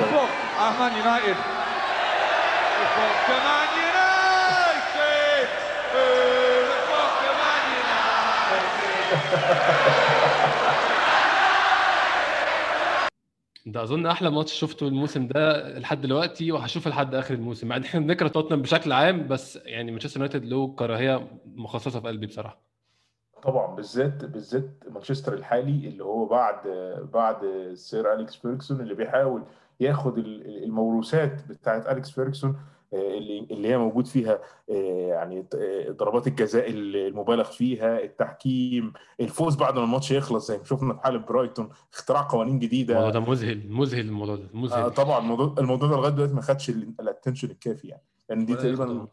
[0.00, 0.32] have thought?
[0.62, 1.36] Ah, Man United.
[1.36, 1.44] Who
[2.72, 3.16] would have thought?
[3.28, 5.46] Come Man United!
[5.94, 6.04] Who
[6.60, 7.12] would have thought?
[7.22, 7.64] Come Man
[13.66, 17.84] ده أظن أحلى ماتش شفته الموسم ده لحد دلوقتي وهشوفه لحد آخر الموسم مع إن
[17.84, 22.73] إحنا بنكره توتنهام بشكل عام بس يعني مانشستر يونايتد له كراهية مخصصة في قلبي بصراحة
[23.44, 26.68] طبعا بالذات بالذات مانشستر الحالي اللي هو بعد
[27.12, 29.42] بعد سير أليكس فيرجسون اللي بيحاول
[29.80, 32.56] ياخد ال- الموروثات بتاعت أليكس فيرجسون
[32.94, 34.38] آه، اللي اللي هي موجود فيها
[34.70, 40.64] آه، يعني آه، ضربات الجزاء المبالغ فيها التحكيم الفوز بعد ما الماتش يخلص زي ما
[40.64, 44.90] شفنا في حالة برايتون اختراع قوانين الموضوع جديده ده مذهل مذهل الموضوع ده آه، مذهل
[44.90, 48.02] طبعا الموضوع الموضوع ده لغاية دلوقتي ما خدش ال attention الكافي يعني.
[48.28, 49.08] لأن دي ولا تقريبا.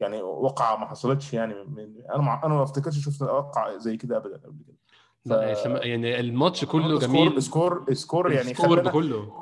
[0.00, 4.16] يعني وقعة ما حصلتش يعني من أنا مع أنا ما أفتكرش شفت وقعه زي كده
[4.16, 5.50] ابدا قبل كده.
[5.52, 7.42] يسم- يعني الماتش كله جميل.
[7.42, 9.32] score score يعني خلينا كله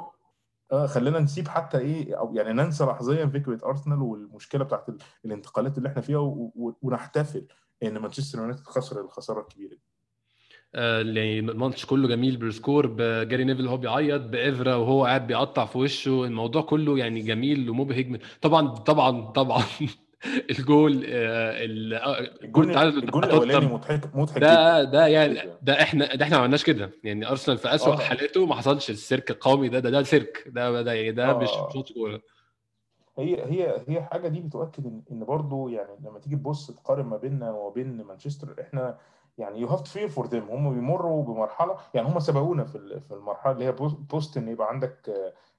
[0.73, 5.79] آه خلينا نسيب حتى إيه أو يعني ننسى لحظيا فكرة أرسنال والمشكلة بتاعت ال- الانتقالات
[5.79, 7.47] اللي إحنا فيها و- و- ونحتفل
[7.83, 9.81] إن مانشستر يونايتد خسر الخسارة الكبيرة دي.
[10.75, 15.65] آه، يعني الماتش كله جميل بال score بجاري نيفل وهو بيعيط بإفرا وهو قاعد بيقطع
[15.65, 19.63] في وشه الموضوع كله يعني جميل ومبهج من- طبعا طبعا طبعا.
[20.51, 26.37] الجول آه، آه، الجول الجول الأولاني مضحك مضحك ده ده يعني ده إحنا ده إحنا
[26.37, 26.91] ما عملناش كده.
[27.05, 27.97] يعني أرسنال في اسوء آه.
[27.97, 30.45] حالاته ما حصلش السيرك القومي ده ده ده سيرك.
[30.47, 31.39] ده ده يعني ده.
[31.39, 32.21] مش ماتش كورة.
[33.19, 37.17] هي هي هي حاجة دي بتؤكد إن إن برضه يعني لما تيجي تبص تقارن ما
[37.17, 38.99] بيننا وبين مانشستر إحنا
[39.39, 43.15] يعني you have to fair for them هم بيمروا بمرحلة يعني هم سبقونا في في
[43.15, 43.73] المرحلة اللي هي
[44.11, 45.11] post- ان يبقى عندك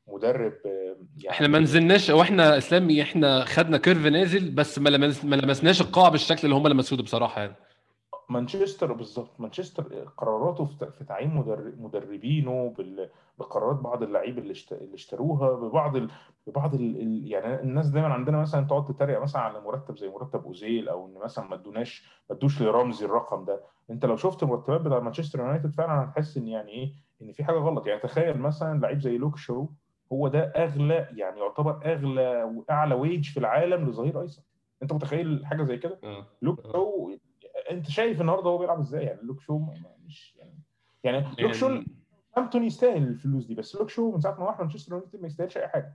[0.07, 5.25] مدرب يعني إحنا ما نزلناش أو إحنا اسلامي إحنا خدنا curve نازل بس ما لمس
[5.25, 7.55] ما لمسناش القاع بالشكل اللي هم لمسوه بصراحة يعني.
[8.29, 9.83] مانشستر بالظبط مانشستر
[10.17, 12.73] قراراته في تعيين مدر- مدربينه
[13.39, 16.09] بقرارات بعض اللعيبة اللي اشت- اللي اشتروها ببعض ال...
[16.47, 17.01] ببعض ال...
[17.01, 21.05] ال- يعني الناس دايما عندنا مثلا تقعد تتريق مثلا على مرتب زي مرتب أوزيل أو
[21.07, 23.61] إن مثلا ما ادوناش ما ادوش لرمزي الرقم ده.
[23.89, 27.55] أنت لو شفت المرتبات بتاع مانشستر يونايتد فعلا هتحس إن يعني إيه إن في حاجة
[27.57, 27.87] غلط.
[27.87, 29.67] يعني تخيل مثلا لعيب زي لوك شو
[30.13, 34.43] هو ده أغلى يعني يعتبر أغلى وأعلى ويج في العالم لظهير أيسر.
[34.83, 35.99] أنت متخيل حاجة زي كده؟
[36.41, 37.15] لوك شو
[37.71, 39.59] أنت شايف النهارده هو بيلعب إزاي؟ يعني لوك شو
[40.05, 40.59] مش يعني
[41.03, 41.79] يعني لوك شو
[42.35, 45.57] ساوثهامبتون يستاهل الفلوس دي بس لوك شو من ساعة ما راح مانشستر يونايتد ما يستاهلش
[45.57, 45.93] أي حاجة.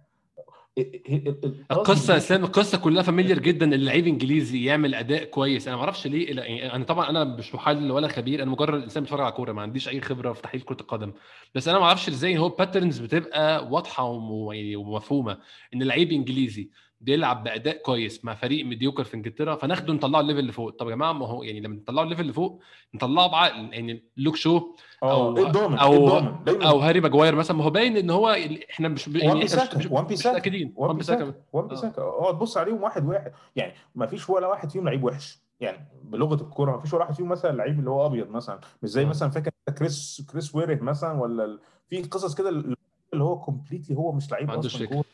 [1.71, 5.69] القصة إسلام القصة كلها familiar جدا ان اللعيب إنجليزي يعمل أداء كويس.
[5.69, 9.03] أنا ما أعرفش ليه يعني أنا طبعا أنا مش محلل ولا خبير أنا مجرد إنسان
[9.03, 11.13] بيتفرج على كورة ما عنديش أي خبرة في تحليل كرة القدم.
[11.55, 14.19] بس أنا ما أعرفش إزاي هو patterns بتبقى واضحة
[14.53, 15.39] يعني ومفهومة
[15.75, 16.71] إن لعيب إنجليزي
[17.01, 20.71] بيلعب بأداء كويس مع فريق mediocre في إنجلترا فناخده نطلعه ال level اللي فوق.
[20.71, 22.63] طب يا جماعة ما هو يعني لما نطلعه ال level اللي فوق
[22.95, 27.35] نطلعه بعقل يعني لوك شو؟ آه أو الضامن إيه أو الضامن دايما أو هاري ماجواير
[27.35, 27.57] مثلا.
[27.57, 28.37] ما هو باين إن هو
[28.71, 33.07] إحنا مش وان يعني بيساكا وان بيساكا وان بيساكا وان بيساكا اقعد بص عليهم واحد
[33.07, 33.33] واحد.
[33.57, 35.39] يعني ما فيش ولا واحد فيهم لعيب وحش.
[35.61, 38.61] يعني بلغة الكورة ما فيش ولا واحد فيهم مثلا لعيب اللي هو أبيض مثلا.
[38.83, 39.07] مش زي آه.
[39.07, 41.59] مثلا فاكر كريس كريس ويره مثلا؟ ولا
[41.89, 42.77] في قصص كده
[43.21, 44.59] اللي هو كومبليتلي هو مش لعيب أصلا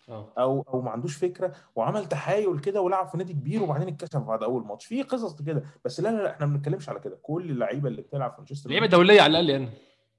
[0.09, 1.53] آه أو أو ما عندوش فكرة.
[1.77, 4.87] وعمل تحايل كده ولعب في نادي كبير وبعدين اتكشف بعد أول ماتش.
[4.87, 5.63] في قصص كده.
[5.85, 7.19] بس لا لا لا إحنا ما بنتكلمش على كده.
[7.23, 9.69] كل اللعيبة اللي بتلعب في مانشستر لعيبة دولية على الأقل يعني.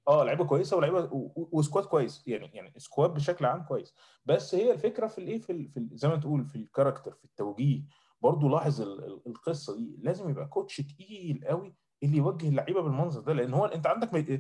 [0.08, 2.24] آه لعيبة كويسة ولعيبة و squad كويس.
[2.28, 3.94] يعني يعني squad بشكل عام كويس.
[4.26, 7.82] بس هي الفكرة في الإيه؟ في, في زي ما تقول في ال character في التوجيه.
[8.22, 9.98] برضو لاحظ ال- ال- القصة دي.
[10.02, 14.38] لازم يبقى coach تقيل قوي اللي يوجه اللعيبة بالمنظر ده؟ لأن هو أنت عندك م-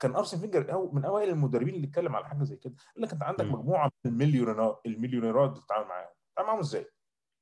[0.00, 3.12] كان أرسن فينجر أو من أوائل المدربين اللي اتكلم على حاجة زي كده قال لك
[3.12, 3.44] أنت عندك.
[3.44, 6.08] مجموعة من المليونيرات المليونيرات بتتعامل معاهم.
[6.30, 6.86] بتتعامل معاهم إزاي؟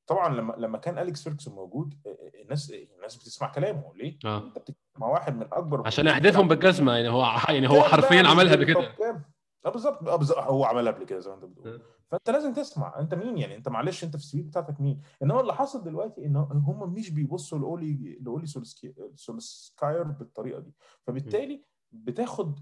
[0.07, 1.93] طبعا لما لما كان أليكس فيرجسون موجود
[2.43, 3.91] الناس الناس بتسمع كلامه.
[3.95, 4.37] ليه؟ آه.
[4.37, 8.55] أنت بتتكلم مع واحد من أكبر عشان يحدفهم بالجزمة يعني هو يعني هو حرفيا عملها
[8.55, 9.21] قبل كده آه
[9.69, 11.45] بالظبط آه بالظبط هو عملها قبل كده زي ما انت.
[11.45, 11.81] بتقول.
[12.11, 12.99] فانت لازم تسمع.
[12.99, 16.25] انت مين يعني؟ انت معلش انت في ال CV بتاعتك مين؟ انما اللي حصل دلوقتي
[16.25, 18.45] إن هم مش بيبصوا لأولي لأولي
[19.15, 20.73] سولسكاير بالطريقة دي.
[21.07, 22.59] فبالتالي بتاخد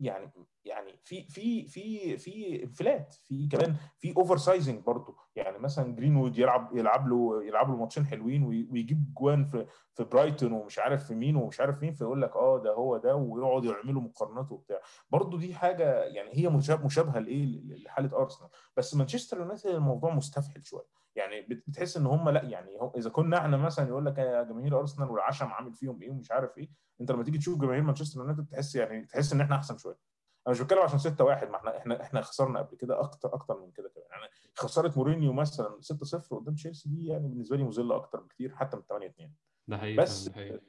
[0.00, 0.30] يعني
[0.64, 6.38] يعني في في في في انفلات في كمان في over sizing برضه يعني مثلا جرينوود
[6.38, 11.06] يلعب يلعب له يلعب له ماتشين حلوين وي- ويجيب جوان في في برايتون ومش عارف
[11.06, 14.80] في مين ومش عارف مين فيقول لك آه ده هو ده ويقعدوا يعملوا مقارنات وبتاع.
[15.10, 20.64] برضه دي حاجة يعني هي مشاب- مشابهة لإيه؟ لحالة ارسنال بس مانشستر يونايتد الموضوع مستفحل
[20.64, 20.86] شوية.
[21.18, 24.78] يعني بت- بتحس إن هم لأ يعني إذا كنا إحنا مثلا يقول لك يا جماهير
[24.80, 26.68] أرسنال والعشم عامل فيهم إيه ومش عارف إيه
[27.00, 29.98] أنت لما تيجي تشوف جماهير مانشستر يونايتد تحس يعني تحس إن إحنا أحسن شوية
[30.46, 33.60] أنا مش بتكلم عشان 6 1 ما إحنا إحنا إحنا خسرنا قبل كده أكتر أكتر
[33.60, 37.62] من كده كمان يعني خساره مورينيو مثلا 6 0 قدام تشيلسي دي يعني بالنسبة لي
[37.64, 39.32] مذلة أكتر بكتير حتى من 8 2
[39.68, 40.60] ده حقيقي بس ده حقيقي.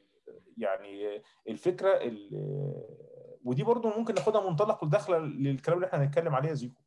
[0.57, 6.53] يعني الفكرة ال- ودي برضو ممكن ناخدها منطلق وداخلة للكلام اللي إحنا هنتكلم عليه يا
[6.53, 6.81] زيكو.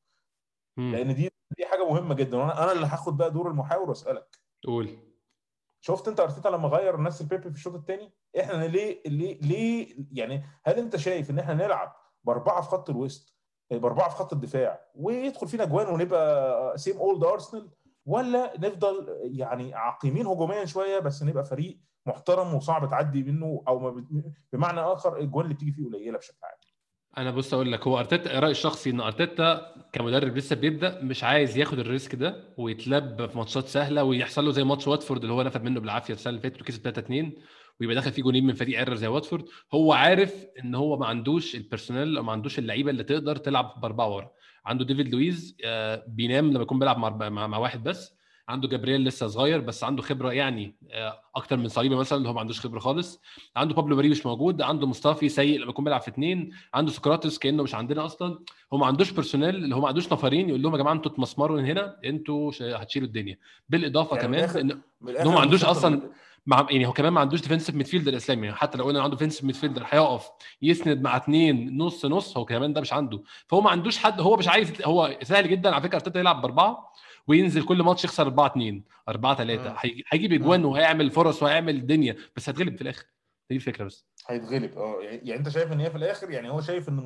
[0.92, 1.31] لأن دي
[1.92, 2.36] مهمة جدا.
[2.38, 4.38] وأنا أنا اللي هاخد بقى دور المحاور وأسألك.
[4.66, 4.98] قول.
[5.80, 9.96] شفت أنت أرتيتا لما غير الناس ال baby في الشوط الثاني إحنا ليه ليه ليه
[10.12, 13.36] يعني هل أنت شايف إن إحنا نلعب بأربعة في خط الوسط
[13.70, 17.70] بأربعة في خط الدفاع ويدخل فينا جوان ونبقى same old Arsenal
[18.06, 24.00] ولا نفضل يعني عقيمين هجوميا شوية بس نبقى فريق محترم وصعب تعدي منه أو
[24.52, 26.58] بمعنى آخر الجوان اللي بتيجي فيه قليلة بشكل عام؟
[27.18, 31.56] أنا بص أقول لك هو أرتيتا رأيي الشخصي إن أرتيتا كمدرب لسه بيبدأ مش عايز
[31.56, 35.42] ياخد ال risk ده ويتقلب في ماتشات سهلة ويحصل له زي ماتش واتفورد اللي هو
[35.42, 37.32] نفد منه بالعافية السنة اللي فاتت وكسب 3 2
[37.80, 39.44] ويبقى داخل فيه جونين من فريق عرة زي واتفورد.
[39.74, 43.80] هو عارف إن هو ما عندوش ال personnel أو ما عندوش اللعيبة اللي تقدر تلعب
[43.80, 44.30] بأربعة ورا.
[44.66, 46.98] عنده ديفيد لويز آه، بينام لما يكون بيلعب
[47.32, 48.14] مع واحد بس.
[48.48, 52.32] عنده جابرييل لسه صغير بس عنده خبرة يعني آه، أكتر من صليبة مثلا اللي هو
[52.32, 53.20] ما عندوش خبرة خالص.
[53.56, 57.38] عنده بابلو ماري مش موجود عنده مصطفي سيء لما يكون بيلعب في اثنين عنده سقراطس
[57.38, 58.38] كأنه مش عندنا أصلا.
[58.72, 61.60] هو ما عندوش personnel اللي هو ما عندوش نفرين يقول لهم يا جماعة أنتوا تمسمروا
[61.60, 63.38] من هنا أنتوا هتشيلوا الدنيا.
[63.68, 64.70] بالإضافة يعني كمان
[65.20, 66.10] إن هو ما عندوش أصلاً
[66.46, 68.46] مع يعني هو كمان ما عندوش defensive midfielder إسلام.
[68.46, 70.28] يعني حتى لو قلنا عنده defensive midfielder هيقف
[70.62, 73.22] يسند مع اثنين نص نص هو كمان ده مش عنده.
[73.48, 76.92] فهو ما عندوش حد هو مش عايز هو سهل جدا على فكرة أرتيتا يلعب بأربعة
[77.28, 79.76] وينزل كل ماتش يخسر 4 2 4 3 مم.
[80.12, 83.04] هيجيب اجوان وهيعمل فرص وهيعمل دنيا بس هتغلب في الآخر.
[83.50, 84.06] دي الفكرة بس.
[84.28, 84.78] هيتغلب.
[84.78, 87.04] آه يعني يعني أنت شايف إن هي في الآخر يعني هو شايف إن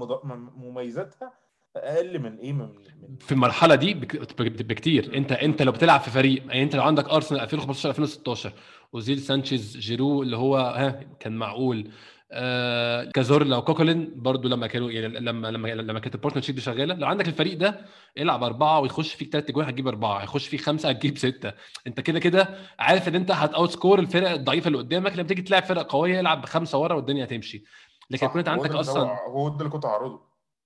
[0.56, 1.32] مميزاتها
[1.76, 2.60] أقل من إيه من
[3.02, 5.16] من في المرحلة دي بك- بك- بكتير.
[5.16, 8.52] انت أنت لو بتلعب في فريق يعني أنت لو عندك أرسنال 2015 2016
[8.94, 11.90] أوزيل سانشيز جيرو اللي هو ها كان معقول.
[12.32, 16.94] آه كازورلا وكوكلين برضو لما كانوا يعني لما لما لما كانت ال partnership دي شغالة.
[16.94, 17.80] لو عندك الفريق ده
[18.18, 21.52] العب أربعة ويخش فيك ثلاث جوان هتجيب أربعة هيخش فيك خمسة هتجيب ستة.
[21.86, 25.12] أنت كده كده عارف إن أنت هت outscore الفرق الضعيفة اللي قدامك.
[25.12, 27.64] لما تيجي تلعب فرق قوية العب بخمسه ورا والدنيا هتمشي.
[28.10, 30.20] لكن هو عندك أصلا هو- ده اللي كنت هعرضه.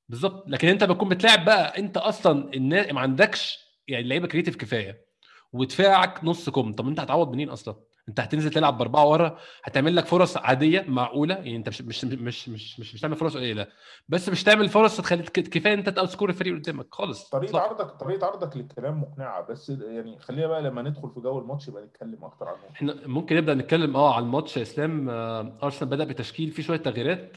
[0.09, 0.45] بالظبط.
[0.49, 3.59] لكن أنت بتكون بتلاعب بقى أنت أصلا الناس ما عندكش
[3.89, 5.05] يعني لعيبة creative كفاية.
[5.53, 6.73] ودفاعك نص كم.
[6.73, 7.77] طب أنت هتعوض منين أصلا؟
[8.11, 12.49] انت هتنزل تلعب باربعة ورا هتعمل لك فرص عادية معقولة يعني انت مش مش مش
[12.49, 13.67] مش مش, مش تعمل فرص قليله
[14.09, 17.69] بس مش تعمل فرص تخليك كفاية انت ت outscore الفريق قدامك خالص طريقة إطلاقاً.
[17.69, 21.83] عرضك طريقة عرضك للكلام مقنعة بس يعني خلينا بقى لما ندخل في جو الماتش يبقى
[21.85, 26.05] نتكلم أكتر عنه إحنا ممكن نبدأ نتكلم آه على الماتش يا اسلام آه، أرسنال بدأ
[26.05, 27.37] بتشكيل فيه شوية تغييرات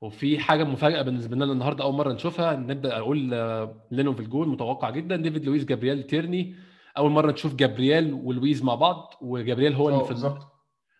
[0.00, 4.48] وفي حاجة مفاجأة بالنسبة لنا النهارده أول مرة نشوفها نبدأ أقول آه، لينو في الجول
[4.48, 6.54] متوقع جدا ديفيد لويز جابرييل تيرني
[6.98, 10.46] أول مرة نشوف جابرييل ولويس مع بعض وجابرييل هو اللي آه في ال- بالظبط.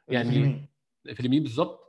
[0.09, 0.31] يعني-
[1.15, 1.43] في اليمين.
[1.43, 1.83] بالظبط.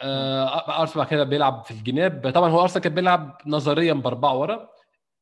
[0.00, 2.30] آه، أرسنال بعد كده بيلعب في الجناب.
[2.34, 4.68] طبعا هو أرسنال كان بيلعب نظريا بأربعة ورا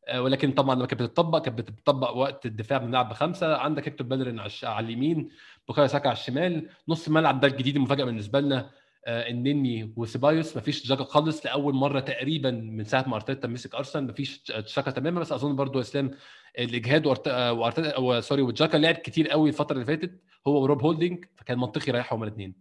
[0.08, 4.40] آه، ولكن طبعا لما كانت بتطبق كانت بتطبق وقت الدفاع بنلعب بخمسه عندك هيكتور بيلرين
[4.64, 5.30] على اليمين
[5.68, 6.68] بوكايو ساكا على الشمال.
[6.88, 8.58] نص الملعب ده الجديد المفاجأة بالنسبة لنا.
[8.58, 8.70] آه،
[9.08, 10.56] النني وسيبايوس.
[10.56, 14.06] مفيش تشاكا خالص لأول مرة تقريبا من ساعة ما أرتيتا مسك أرسنال.
[14.06, 16.10] مفيش تشاكا تماما بس أظن برضو اسلام
[16.58, 20.20] الإجهاد آه، وأرتيتا sorry وتشاكا لعب كتير قوي الفترة اللي فاتت.
[20.46, 22.54] هو وروب هولدنج فكان منطقي يريحهم هما الاثنين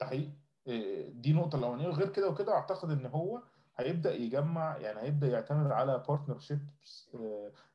[0.00, 0.30] ده حقيقي.
[0.66, 1.88] إيه، دي نقطة الأولانية.
[1.88, 3.42] وغير كده وكده أعتقد إن هو
[3.76, 7.10] هيبدأ يجمع يعني هيبدأ يعتمد على partnerships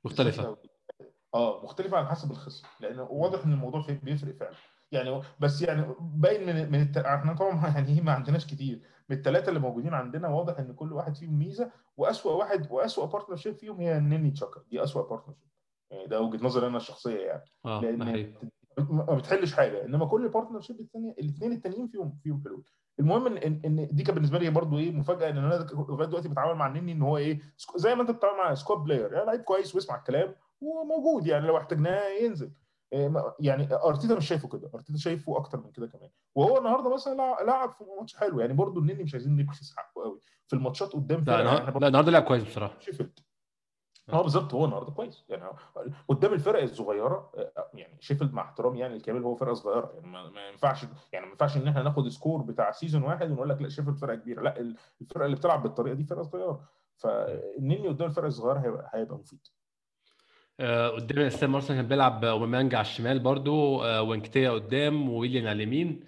[0.05, 0.57] مختلفة.
[1.35, 2.67] آه مختلفة على حسب الخصم.
[2.79, 4.55] لأن واضح إن الموضوع بيفرق فعلا.
[4.95, 6.97] يعني بس يعني باين من من الت...
[6.97, 8.81] إحنا طبعا يعني ما عندناش كتير.
[9.09, 13.55] من الثلاثة اللي موجودين عندنا واضح إن كل واحد فيهم ميزة وأسوأ واحد وأسوأ partnership
[13.55, 14.61] فيهم هي نني تشاكا.
[14.71, 15.49] دي أسوأ partnership
[15.91, 17.43] يعني ده وجهة نظري أنا الشخصية يعني.
[17.65, 18.33] آه ده لأن
[18.89, 19.85] ما بتحلش حاجة.
[19.85, 22.63] إنما كل partnership الثانية الاثنين التانيين فيهم فيهم حلول.
[22.99, 26.55] المهم إن إن دي كانت بالنسبة لي برضو إيه مفاجأة ان أنا لغاية دلوقتي بتعامل
[26.55, 27.39] مع النني إن هو إيه
[27.75, 31.27] زي ما أنت بتتعامل مع squad player يعني لعيب كويس ويسمع الكلام وموجود.
[31.27, 32.51] يعني لو احتاجناه ينزل.
[33.39, 36.09] يعني أرتيتا مش شايفه كده أرتيتا شايفه أكتر من كده كمان.
[36.35, 40.03] وهو النهارده مثلا لع- لعب في ماتش حلو يعني برضو النني مش عايزين نبخس حقه
[40.03, 40.19] قوي.
[40.47, 42.79] في الماتشات قدام لا فرق يعني لا النهارده لعب كويس بصراحة.
[42.79, 43.19] شيفيلد.
[44.13, 45.25] آه بالظبط هو النهارده كويس.
[45.29, 45.43] يعني
[46.07, 49.91] قدام الفرق الصغيرة آه، يعني شيفيلد مع احترامي يعني الكامل هو فرقة صغيرة.
[49.95, 53.61] يعني ما, ينفعش يعني ما ينفعش إن إحنا ناخد score بتاع season واحد ونقول لك
[53.61, 54.41] لا شيفيلد فرقة كبيرة.
[54.41, 56.63] لا ال- الفرقة اللي بتلعب بالطريقة دي فرقة صغيرة.
[56.97, 58.59] فالنني قدام الفرق الصغيرة
[58.93, 59.39] هيبقى مفيد.
[59.47, 59.64] آه،
[60.59, 66.03] قدام اسلام ارسنال كان بيلعب أوباميانج على الشمال برضو آه، وانكتيا قدام وويليان على اليمين.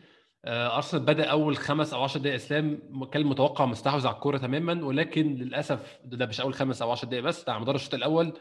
[0.46, 2.80] آه، أرسنال بدأ أول خمس أو 10 دقائق إسلام
[3.12, 7.24] كان متوقع مستحوذ على الكورة تماما ولكن للأسف ده مش أول خمس أو 10 دقائق
[7.24, 8.34] بس ده على مدار الشوط الأول.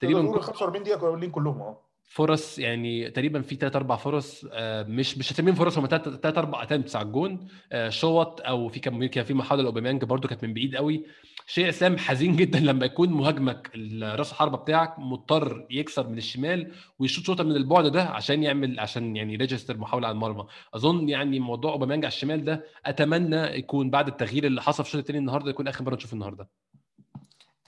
[0.00, 1.82] تقريبا تقريبا 45 دقيقة اولين كلهم آه.
[2.08, 6.62] فرص يعني تقريبا في ثلاث أربع فرص آه، مش مش هتسميهم فرص هم ثلاث أربع
[6.62, 7.48] اتمتس على الجون.
[7.72, 11.06] آه، شوط أو في كان في محاولة لأوباميانج برضو كانت من بعيد قوي.
[11.46, 13.70] شيء أسلام حزين جدا لما يكون مهاجمك
[14.02, 19.16] راس الحربة بتاعك مضطر يكسر من الشمال ويشوط شوطة من البعد ده عشان يعمل عشان
[19.16, 20.46] يعني register محاولة على المرمى.
[20.74, 25.00] أظن يعني موضوع أوباميانج على الشمال ده أتمنى يكون بعد التغيير اللي حصل في الشوط
[25.00, 26.48] الثاني النهارده يكون آخر مرة نشوفه النهارده.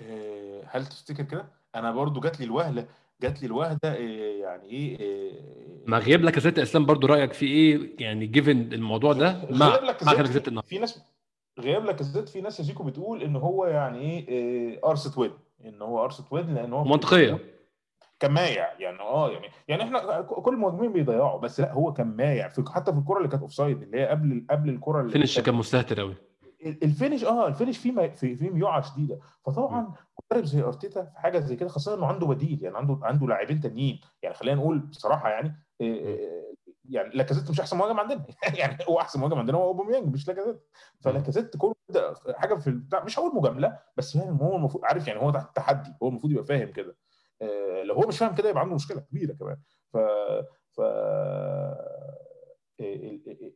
[0.03, 2.87] آه، هل تفتكر كده؟ أنا برضو جات لي الوهلة
[3.23, 5.33] جات لي الوهلة دي آه، يعني إيه آه،
[5.87, 10.49] مع غياب لاكازيت أسلام برضو رأيك في إيه؟ يعني given الموضوع ده مع غياب لاكازيت
[10.49, 11.01] في ناس
[11.59, 15.33] غياب لاكازيت في ناس يا شيكو بتقول إن هو يعني إيه آه، arrested
[15.65, 17.39] إن هو ارست ويد لأن هو منطقية.
[18.21, 22.49] كان مايع يعني آه يعني يعني إحنا كل المهاجمين بيضيعوا بس لأ هو كان مايع
[22.49, 25.41] في حتى في الكرة اللي كانت اوف سايد اللي هي قبل قبل الكرة اللي فينش
[25.41, 26.15] كان مستهتر قوي
[26.67, 29.19] الفينش آه الفينش فيه ما- في فيه ميوعة شديدة.
[29.47, 29.93] فطبعا
[30.33, 33.61] مدرب زي أرتيتا في حاجة زي كده خاصة إنه عنده بديل يعني عنده عنده لاعبين
[33.61, 34.01] تانيين.
[34.23, 36.55] يعني خلينا نقول بصراحة يعني إيه، إيه،
[36.89, 38.27] يعني لاكازيت مش أحسن مهاجم عندنا.
[38.59, 40.61] يعني هو أحسن مهاجم عندنا هو أوباميانج مش لاكازيت
[41.01, 41.75] فلاكازيت كل
[42.35, 45.91] حاجة في البتاع مش هقول مجاملة بس فاهم هو المفروض عارف يعني هو تحت تحدي
[46.03, 46.97] هو المفروض يبقى فاهم كده.
[47.43, 49.57] آه، لو هو مش فاهم كده يبقى عنده مشكلة كبيرة كمان.
[49.93, 49.97] ف
[50.73, 50.81] ف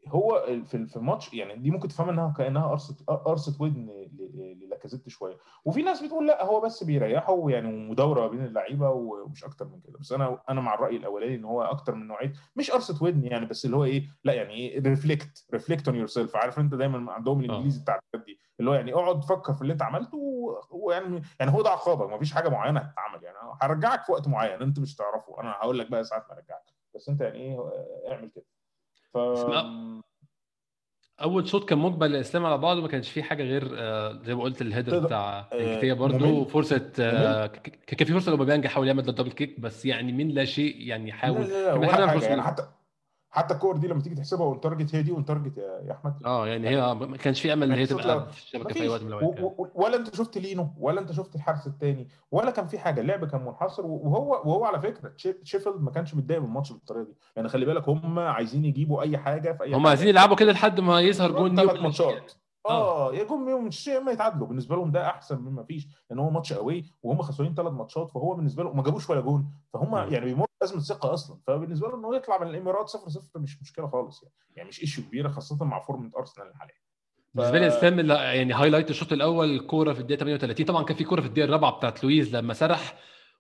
[0.09, 4.09] هو في في الماتش يعني دي ممكن تفهم إنها كانها قرصه قرصه ودن
[4.63, 5.37] للاكازيت شوية.
[5.65, 9.81] وفي ناس بتقول لأ هو بس بيريحه يعني مداوره ما بين اللعيبة ومش أكتر من
[9.81, 9.99] كده.
[9.99, 13.47] بس أنا أنا مع الرأي الأولاني إن هو أكتر من نوعية مش قرصه ودن يعني
[13.47, 17.41] بس اللي هو إيه لأ يعني إيه reflect reflect on yourself عارف أنت دايما عندهم
[17.41, 20.19] الإنجليزي بتاع دي اللي هو يعني اقعد فكر في اللي أنت عملته
[20.71, 23.37] ويعني يعني هو ده عقابك ما فيش حاجة معينة هتتعمل يعني.
[23.63, 25.41] هرجعك في وقت معين أنت مش تعرفه.
[25.41, 26.63] أنا هقول لك بقى ساعات ما أرجعك.
[26.95, 27.59] بس أنت يعني إيه
[28.13, 28.45] اعمل كده.
[29.13, 29.19] ف
[31.23, 34.43] أول شوط كان مقبل الاسلام على بعضه ما كانش فيه حاجة غير آه، زي ما
[34.43, 36.51] قلت الهيدر بتاع آه، انكتيا برضه ممل.
[36.51, 37.47] فرصة آه،
[37.87, 41.09] كان في فرصة لأوباميانج يحاول يعمل دبل كيك بس يعني من لا شيء يعني لا
[41.09, 42.43] يحاول لا لا ولا فرصة يعني.
[42.43, 42.69] حتى
[43.33, 46.47] حتى الكور دي لما تيجي تحسبها on target هي دي on target يا أحمد آه
[46.49, 48.27] يعني هي ما كانش في أمل إن هي تبقى.
[48.33, 49.71] في الشبكة في أي وقت من الأوقات يعني.
[49.75, 53.45] ولا أنت شفت لينو ولا أنت شفت الحارس الثاني ولا كان في حاجة اللعب كان
[53.45, 55.13] منحصر وهو وهو على فكرة
[55.43, 59.19] شيفيلد ما كانش متضايق من الماتش بالطريقة دي يعني خلي بالك هم عايزين يجيبوا أي
[59.19, 59.87] حاجة في أي هم.
[59.87, 62.33] عايزين يلعبوا كده لحد ما يظهر جون ثلاث ماتشات
[62.69, 63.09] آه.
[63.11, 66.31] آه يا جون يوم مش إما يتعادلوا بالنسبة لهم ده أحسن مما فيش لأن هو
[66.31, 70.13] ماتش قوي وهم خسرانين ثلاث ماتشات فهو بالنسبة له ما جابوش ولا جون فهم مم.
[70.13, 71.39] يعني بيمر ازمه ثقه أصلا.
[71.47, 74.35] فبالنسبة له انه يطلع من الإمارات 0 0 مش مشكلة خالص يعني.
[74.57, 76.83] يعني مش issue كبيرة خاصة مع فورمة أرسنال الحاليه
[77.35, 81.21] بالنسبة لي اسلام يعني highlight الشوط الأول الكوره في الدقيقة 38 طبعا كان في كورة
[81.21, 82.99] في الدقيقة الرابعة بتاعت لويز لما سرح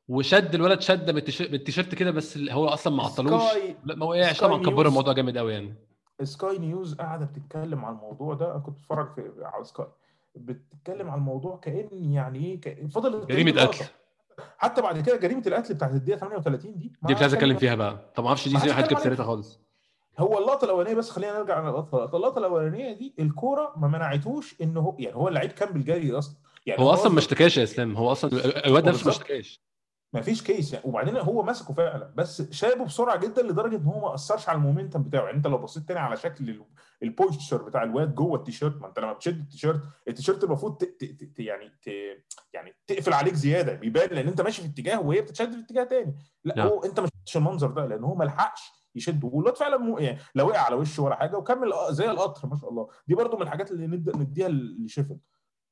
[0.08, 3.42] وشد الولد شده بالتيشيرت كده بس هو أصلا ما عطلوش.
[3.42, 4.40] سكاي ما وقعش.
[4.40, 4.86] طبعا cover نيوز.
[4.86, 5.74] الموضوع جامد قوي يعني.
[6.22, 8.50] سكاي نيوز قاعدة بتتكلم على الموضوع ده.
[8.50, 9.86] أنا كنت بتفرج في على سكاي
[10.34, 13.84] بتتكلم على الموضوع كأن يعني إيه كأن فضل جريمه قتل
[14.58, 18.12] حتى بعد كده جريمة القتل بتاعت الدقيقة 38 دي دي مش عايز أتكلم فيها بقى.
[18.14, 19.60] طب ما أعرفش دي زي حدش حد جاب اتكلم سيرتها خالص.
[20.18, 24.96] هو اللقطة الأولانية بس خلينا نرجع على اللقطة الأولانية دي الكورة ما منعتوش إن هو
[24.98, 26.34] يعني هو اللعيب كان بالجري أصلا.
[26.66, 27.96] يعني هو أصلا ما اشتكاش يا إسلام.
[27.96, 28.30] هو أصلا
[28.66, 29.10] الواد نفسه ما.
[29.10, 29.60] اشتكاش.
[30.12, 30.84] ما فيش case يعني.
[30.88, 34.61] وبعدين هو مسكه فعلا بس شابه بسرعة جدا لدرجة إن هو ما أثرش على ال
[34.61, 35.24] momentum بتاعه.
[35.24, 36.64] يعني أنت لو بصيت تاني على شكل ال-
[37.02, 40.84] posture بتاع الواد جوه التيشيرت ما أنت لما بتشد التيشيرت التيشيرت المفروض ت...
[40.84, 41.04] ت...
[41.24, 41.38] ت...
[41.40, 41.86] يعني ت...
[42.52, 46.14] يعني تقفل عليك زيادة بيبان لأن أنت ماشي في اتجاه وهي بتتشد في اتجاه تاني.
[46.44, 46.66] لا نعم.
[46.68, 50.18] هو أنت ما شفتش المنظر ده لأن هو ما لحقش يشد والواد فعلا مو يعني
[50.34, 52.88] لا وقع على وشه ولا حاجة وكمل آه زي القطر ما شاء الله.
[53.06, 55.20] دي برضو من الحاجات اللي ندي نديها لشيفيلد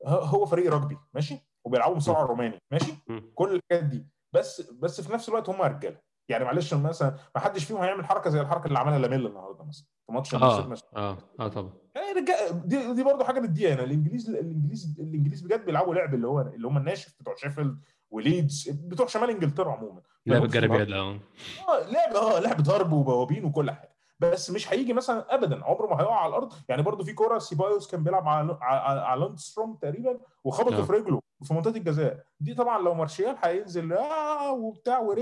[0.06, 2.92] هو- فريق رجبي ماشي؟ وبيلعبوا مصارعة روماني ماشي.
[3.34, 4.06] كل الحاجات دي.
[4.32, 5.96] بس بس في نفس الوقت هم رجالة.
[6.28, 9.86] يعني معلش مثلا ما حدش فيهم هيعمل حركة زي الحركة اللي عملها لاميلا النهارده مثلا
[10.06, 11.72] في ماتش آه النصر آه آه طبعا.
[11.94, 12.20] يعني
[12.64, 13.84] دي, دي برضه حاجة نديها هنا.
[13.84, 17.78] الإنجليز الإنجليز الإنجليز بجد بيلعبوا لعب اللي هو اللي هم الناشف بتوع شيفيلد
[18.10, 20.00] وليدز بتوع شمال إنجلترا عموما.
[20.26, 20.90] لعب الضرب.
[20.92, 21.20] آه.
[21.68, 23.89] آه لعب آه لعب ضرب وبوابين وكل حاجة.
[24.20, 26.52] بس مش هيجي مثلا ابدا عمره ما هيقع على الأرض.
[26.68, 30.82] يعني برضه في كورة سيبايوس كان بيلعب على على, على لاندستروم تقريبا وخبطه آه.
[30.82, 32.24] في رجله في منطقة الجزاء.
[32.40, 35.14] دي طبعا لو مارشيال هينزل آه وبتاع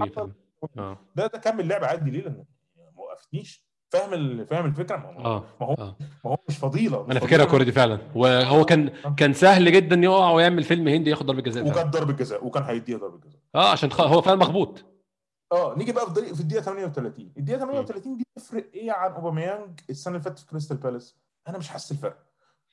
[0.00, 0.32] حصل
[0.78, 0.98] آه.
[1.16, 2.44] ده ده كمل لعب عادي ليه؟ لأنه
[2.96, 3.70] ما وقفتنيش.
[3.92, 5.44] فاهم ال- فاهم الفكرة؟ ما هو آه.
[5.60, 5.96] ما هو آه.
[6.24, 7.20] ما هو مش فضيلة مش أنا.
[7.20, 7.98] فاكرها الكوره دي فعلا.
[8.14, 9.14] وهو كان آه.
[9.16, 11.68] كان سهل جدا يقع ويعمل فيلم هندي ياخد ضربة جزاء.
[11.68, 13.40] وكان ضربة جزاء وكان هيديها ضربة جزاء.
[13.54, 14.00] آه عشان خ...
[14.00, 14.84] هو فعلا مخبوط.
[15.52, 19.80] آه نيجي بقى في الدقيقه في الدقيقة 38 الدقيقة 38 دي تفرق إيه عن أوباميانج
[19.90, 21.16] السنة اللي فاتت في كريستال بالاس؟
[21.48, 22.18] أنا مش حاسس الفرق.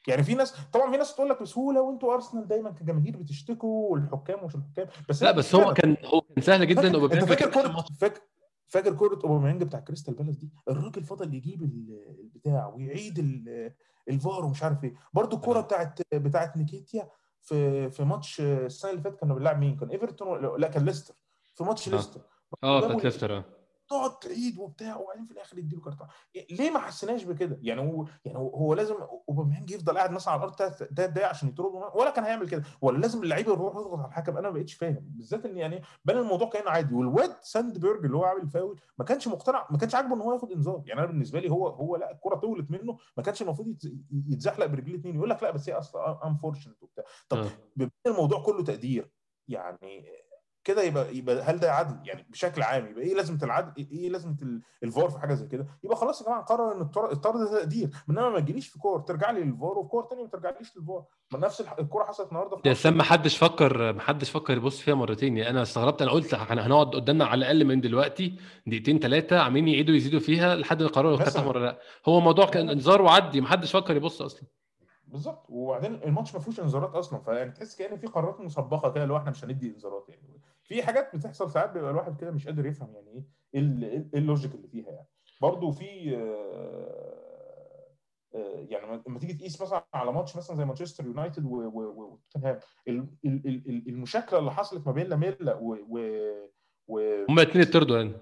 [0.07, 4.43] يعني في ناس طبعا في ناس تقول لك بسهولة وأنتوا أرسنال دايما كجماهير بتشتكوا والحكام
[4.43, 4.87] ومش الحكام.
[5.09, 5.73] بس لا بس هو.
[5.73, 8.21] كان هو كان سهل جدا وبيبقى فاكر كوره فاكر
[8.67, 13.73] فاكر كورة أوباميانج بتاع كريستال بالاس دي؟ الراجل فضل يجيب ال- البتاع ويعيد ال-
[14.09, 14.93] الفار ومش عارف إيه.
[15.13, 15.61] برضو الكورة آه.
[15.61, 17.09] بتاعت بتاعت نيكيتيا
[17.41, 21.13] في في ماتش السنة اللي فاتت كانوا بنلعب مين؟ كان إيفرتون لا كان ليستر.
[21.55, 21.91] في ماتش آه.
[21.95, 22.21] ليستر.
[22.63, 23.45] آه بتاعت ليستر آه.
[23.89, 25.97] تقعد تعيد وبتاع وبعدين في الآخر يديله كارت
[26.51, 28.95] ليه ما حسيناش بكده؟ يعني هو يعني هو, هو لازم
[29.29, 32.63] أوباميانج يفضل قاعد مثلا على الأرض ثلاث دقايق عشان يطرد ولا كان هيعمل كده.
[32.81, 34.37] ولا لازم اللعيبه يروح يضغط على الحكم.
[34.37, 34.97] أنا ما بقتش فاهم.
[35.01, 36.95] بالذات إن يعني بان الموضوع كان عادي.
[36.95, 40.51] والواد ساندبرج اللي هو عامل الفاول ما كانش مقتنع ما كانش عاجبه إن هو ياخد
[40.51, 40.81] إنذار.
[40.85, 42.97] يعني أنا بالنسبة لي هو هو لا الكرة طولت منه.
[43.17, 43.93] ما كانش المفروض يت-
[44.27, 47.03] يتزحلق برجليه اثنين يقول لك لا بس هي أصلا unfortunate وبتاع.
[47.29, 47.89] طب آه.
[48.07, 49.11] الموضوع كله تقدير
[49.47, 50.05] يعني
[50.67, 54.35] كده يبقى يبقى هل ده عدل؟ يعني بشكل عام يبقى إيه لازمة العدل؟ إيه لازمة
[54.41, 57.59] ال- الفار في حاجة زي كده؟ يبقى خلاص يا جماعة نقرر إن الطر- الطرد ده
[57.59, 57.89] تقدير.
[58.09, 61.03] إنما ما تجيليش في كور ترجع لي للفار وفي كور ثانية ما ترجعليش للفار.
[61.33, 64.93] ما نفس الكورة حصلت النهارده يا اسلام ما حدش فكر ما حدش فكر يبص فيها
[64.95, 65.37] مرتين.
[65.37, 69.95] يعني أنا استغربت أنا قلت هنقعد قدامنا على الأقل من دلوقتي دقيقتين ثلاثة عمالين يعيدوا
[69.95, 71.17] يزيدوا فيها لحد ما يقرروا.
[71.17, 71.79] كارت احمر ولا لأ.
[72.07, 74.41] هو الموضوع كان انذار وعدي ما حدش فكر يبص أصلا.
[75.07, 75.45] بالظبط.
[75.49, 77.19] وبعدين الماتش ما فيهوش انذارات أصلا.
[77.19, 80.36] فيعني تحس كأن في قرارات مسبقة كده اللي هو إحنا مش هندي انذارات يعني.
[80.67, 84.19] في حاجات بتحصل ساعات بيبقى الواحد كده مش قادر يفهم يعني إيه إيه ال- إيه
[84.19, 85.07] ال logic اللي فيها يعني.
[85.41, 87.87] برضه في آه،
[88.35, 93.47] آه، يعني لما تيجي تقيس مثلا على ماتش مثلا زي مانشستر يونايتد وتوتنهام ال- ال-
[93.47, 95.99] ال- ال- المشاكلة اللي حصلت ما بين لاميلا و, و,
[97.29, 98.13] هما الاثنين اتطردوا يعني.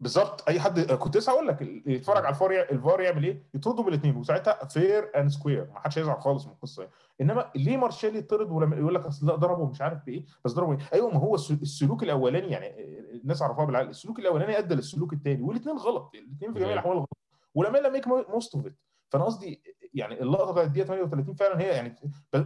[0.00, 0.48] بالظبط.
[0.48, 4.64] أي حد كنت لسه هقول لك يتفرج على الفار الفار يعمل إيه؟ يطردوا بالاثنين وساعتها
[4.64, 6.94] fair and square ما حدش هيزعل خالص من القصة يعني.
[7.20, 10.72] إنما ليه مارشيلي يطرد ولما يقول لك أصل لا ضربه مش عارف بإيه؟ بس ضربه
[10.72, 12.80] إيه؟ أيوه ما هو الس- السلوك الأولاني يعني
[13.14, 13.88] الناس عرفوها بالعقل.
[13.88, 16.10] السلوك الأولاني أدى للسلوك الثاني والاثنين غلط.
[16.14, 16.72] الاثنين في جميع.
[16.72, 17.08] الأحوال غلط.
[17.54, 18.74] ولما make most of it
[19.10, 19.62] فأنا قصدي
[19.94, 21.94] يعني اللقطة بتاعت الدقيقة 38 فعلا هي يعني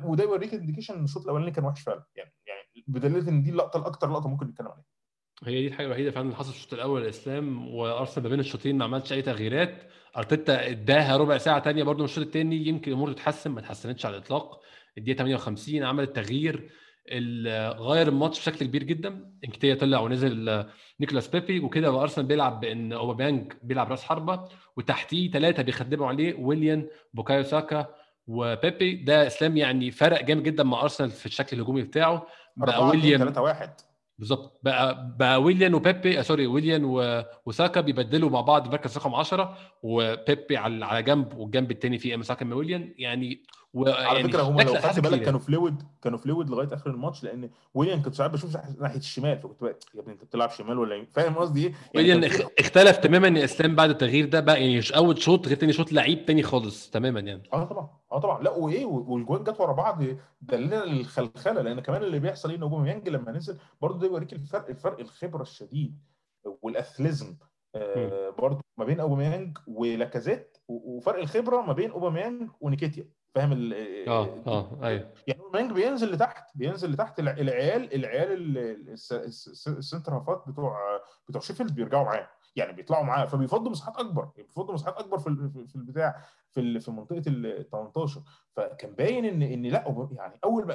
[0.04, 2.04] وده يوريك indication إن الشوط الأولاني كان وحش فعلا.
[2.16, 4.84] يعني يعني بدليل إن دي اللقطة الاكثر لقطة ممكن نتكلم عليها.
[5.46, 8.78] هي دي الحاجة الوحيدة فعلا اللي حصلت في الشوط الأول الإسلام وأرسنال ما بين الشوطين
[8.78, 9.82] ما عملش أي تغييرات.
[10.16, 14.16] أرتيتا إداها ربع ساعة تانية برضه من الشوط الثاني يمكن الأمور تتحسن ما اتحسنتش على
[14.16, 14.60] الإطلاق.
[14.98, 16.70] الدقيقة 58 عمل التغيير
[17.08, 19.32] ال- غير الماتش بشكل كبير جدا.
[19.44, 20.66] نيكيتيا طلع ونزل آه،
[21.00, 26.34] نيكولاس بيبي وكده بقى أرسنال بيلعب بإن أوباميانج بيلعب رأس حربة وتحتيه ثلاثة بيخدموا عليه
[26.34, 27.86] ويليان بوكايو ساكا
[28.26, 28.94] وبيبي.
[28.94, 32.26] ده إسلام يعني فرق جامد جدا مع أرسنال في الشكل الهجومي بتاعه.
[32.56, 33.70] بقى 4 2 ويليان 3 1
[34.18, 36.84] بالظبط بقى بقى ويليان وبيبي آه sorry ويليان.
[37.46, 42.54] وساكا بيبدلوا مع بعض مركز رقم 10 وبيبي على على جنب والجنب الثاني فيه ساكا
[42.54, 43.42] ويليان يعني.
[43.76, 45.22] على يعني فكرة هم لو خدت بالك.
[45.22, 49.62] كانوا fluid كانوا fluid لغاية آخر الماتش لأن ويليان كنت ساعات بشوف ناحية الشمال فكنت
[49.64, 52.48] بقى يا ابني أنت بتلعب شمال ولا يمين فاهم قصدي إيه؟ يعني ويليان في- اخ-
[52.58, 56.24] اختلف تماما يا إسلام بعد التغيير ده بقى يعني أول شوط غير تاني شوط لعيب
[56.26, 57.42] تاني خالص تماما يعني.
[57.52, 58.42] آه طبعا آه طبعا.
[58.42, 60.02] لا وإيه؟ والجوان جت ورا بعض
[60.40, 64.68] دلنا الخلخلة لأن كمان اللي بيحصل إيه؟ إن اوباميانج لما نزل برضه ده يوريك الفرق
[64.68, 65.98] الفرق الخبرة الشديد
[66.62, 67.36] وال athleticism
[67.74, 73.08] آه برضه ما بين أوباميانج ولاكازيت وفرق الخبرة ما بين أوباميانج ونيكيتيا.
[73.34, 75.12] فاهم ال- آه آه أيوه.
[75.26, 80.16] يعني اوباميانج بينزل لتحت بينزل لتحت الع- العيال العيال ال- الس- الس- الس- ال centre
[80.16, 80.78] هافات بتوع
[81.28, 82.28] بتوع شيفيلد بيرجعوا معاه.
[82.56, 87.22] يعني بيطلعوا معاه فبيفضوا مساحات أكبر بيفضوا مساحات أكبر في في- البتاع في في منطقة
[87.26, 88.22] ال 18
[88.56, 90.74] فكان باين إن إن لأ يعني أول ما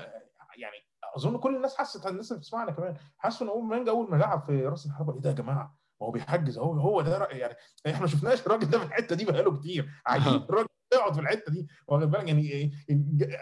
[0.57, 0.75] يعني
[1.15, 4.65] أظن كل الناس حست الناس اللي بتسمعنا كمان حسوا إن اوباميانج أول ما لعب في
[4.67, 5.13] راس الحربة.
[5.13, 7.55] إيه ده يا جماعة؟ ما هو بيحجز أهو هو ده يعني
[7.87, 9.89] إحنا ما شفناش الراجل ده في الحتة دي بقاله كتير.
[10.05, 12.71] عايزين الراجل يقعد في الحتة دي واخد بالك؟ يعني إيه،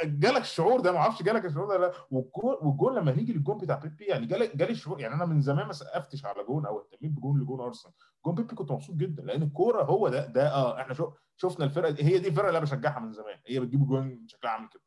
[0.04, 4.06] جالك الشعور ده ما أعرفش جالك الشعور ده لا والجون لما نيجي للجون بتاع بيبي
[4.06, 7.42] يعني جالي جالي الشعور يعني أنا من زمان ما سقفتش على جون أو اهتميت بجون
[7.42, 7.94] لجون أرسنال.
[8.26, 10.96] جون بيبي كنت مبسوط جدا لأن الكوره هو ده ده آه إحنا
[11.38, 14.70] شفنا الفرقة هي دي الفرقة اللي أنا بشجعها من زمان هي بتجيب جون شكلها عامل
[14.70, 14.82] كده.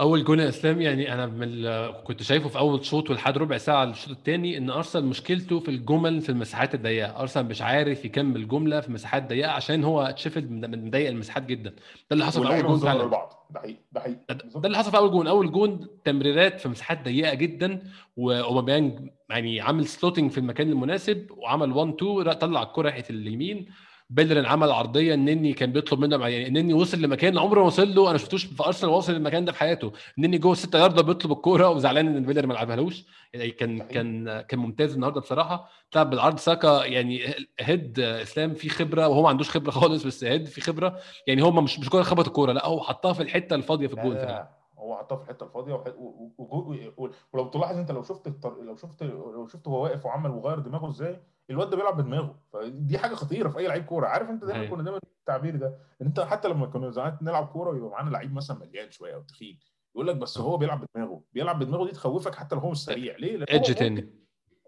[0.00, 1.66] أول جون يا إسلام يعني أنا من
[2.04, 6.20] كنت شايفه في أول شوط ولحد ربع ساعة الشوط الثاني إن أرسنال مشكلته في الجمل
[6.20, 7.20] في المساحات الضيقة.
[7.20, 11.70] أرسنال مش عارف يكمل جملة في مساحات ضيقة عشان هو شيفيلد مضيق المساحات جدا.
[11.70, 11.76] ده
[12.12, 13.04] اللي حصل في أول جون فعلا.
[13.50, 14.20] ده حقيقي ده حقيقي.
[14.28, 14.62] ده بالظبط.
[14.62, 15.26] ده اللي حصل في أول جون.
[15.26, 17.82] أول جون تمريرات في مساحات ضيقة جدا
[18.16, 23.66] وأوباميانج يعني عامل slotting في المكان المناسب وعمل 1 2 طلع الكرة ناحيه اليمين.
[24.10, 28.02] بيلرين عمل عرضيه النني كان بيطلب منه يعني النني وصل لمكان عمره ما وصل له
[28.02, 29.92] أنا ما شفتوش في أرسنال واصل للمكان ده في حياته.
[30.18, 33.04] النني جوه 6 ياردة بيطلب الكورة وزعلان إن بيلرين ما لعبهالوش.
[33.34, 33.78] يعني كان.
[33.78, 35.70] كان كان ممتاز النهارده بصراحة.
[35.94, 37.20] لعب بالعرض ساكا يعني
[37.60, 40.98] هدى إسلام فيه خبرة وهو ما عندوش خبرة خالص بس هدى فيه خبرة.
[41.26, 44.08] يعني هو مش مش كوره خبط الكورة لا هو حطها في الحتة الفاضية في فعلا
[44.14, 44.57] لا،
[44.88, 48.44] هو حطها في الحته الفاضيه وح- و- و- و- و- ولو تلاحظ انت لو شفت.
[48.44, 51.20] لو شفت لو شفت هو واقف وعمل وغير دماغه إزاي
[51.50, 52.38] الواد ده بيلعب بدماغه.
[52.52, 54.06] فدي حاجة خطيرة في أي لعيب كورة.
[54.06, 54.70] عارف انت دايما أيوة.
[54.74, 58.32] كنا دايما التعبير ده إن انت حتى لما كنا زمان نلعب كورة ويبقى معانا لعيب
[58.34, 59.58] مثلا مليان شوية أو تخين
[59.94, 61.22] يقول لك بس هو بيلعب بدماغه.
[61.32, 63.16] بيلعب بدماغه دي تخوفك حتى لو هو مش سريع.
[63.16, 64.14] ليه؟ edge ممكن- تاني.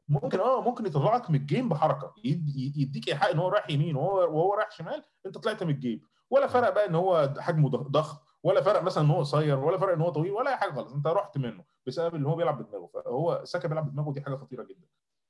[0.09, 2.15] ممكن آه ممكن يطلعك من ال game بحركة.
[2.25, 5.76] يد- يديك إيحاء إن هو رايح يمين وهو وهو رايح شمال أنت طلعت من ال
[5.76, 6.01] game.
[6.31, 8.19] ولا فرق بقى إن هو حجمه ضخ- ضخم.
[8.43, 10.93] ولا فرق مثلا إن هو قصير ولا فرق إن هو طويل ولا أي حاجة خالص.
[10.93, 12.91] أنت رحت منه بسبب إن هو بيلعب بدماغه.
[12.95, 14.87] فهو ساكا بيلعب بدماغه دي حاجة خطيرة جدا.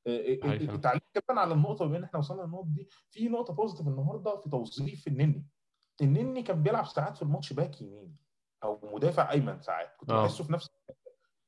[0.07, 0.75] حقيقة.
[0.75, 4.51] التعليق كمان على النقطة بما إن إحنا وصلنا للنقطة دي في نقطة positive النهارده في
[4.51, 5.47] توظيف النني.
[6.03, 8.17] النني كان بيلعب ساعات في الماتش باك يمين
[8.65, 9.97] أو مدافع أيمن ساعات.
[9.97, 10.23] كنت آه.
[10.23, 10.71] بحسه في نفس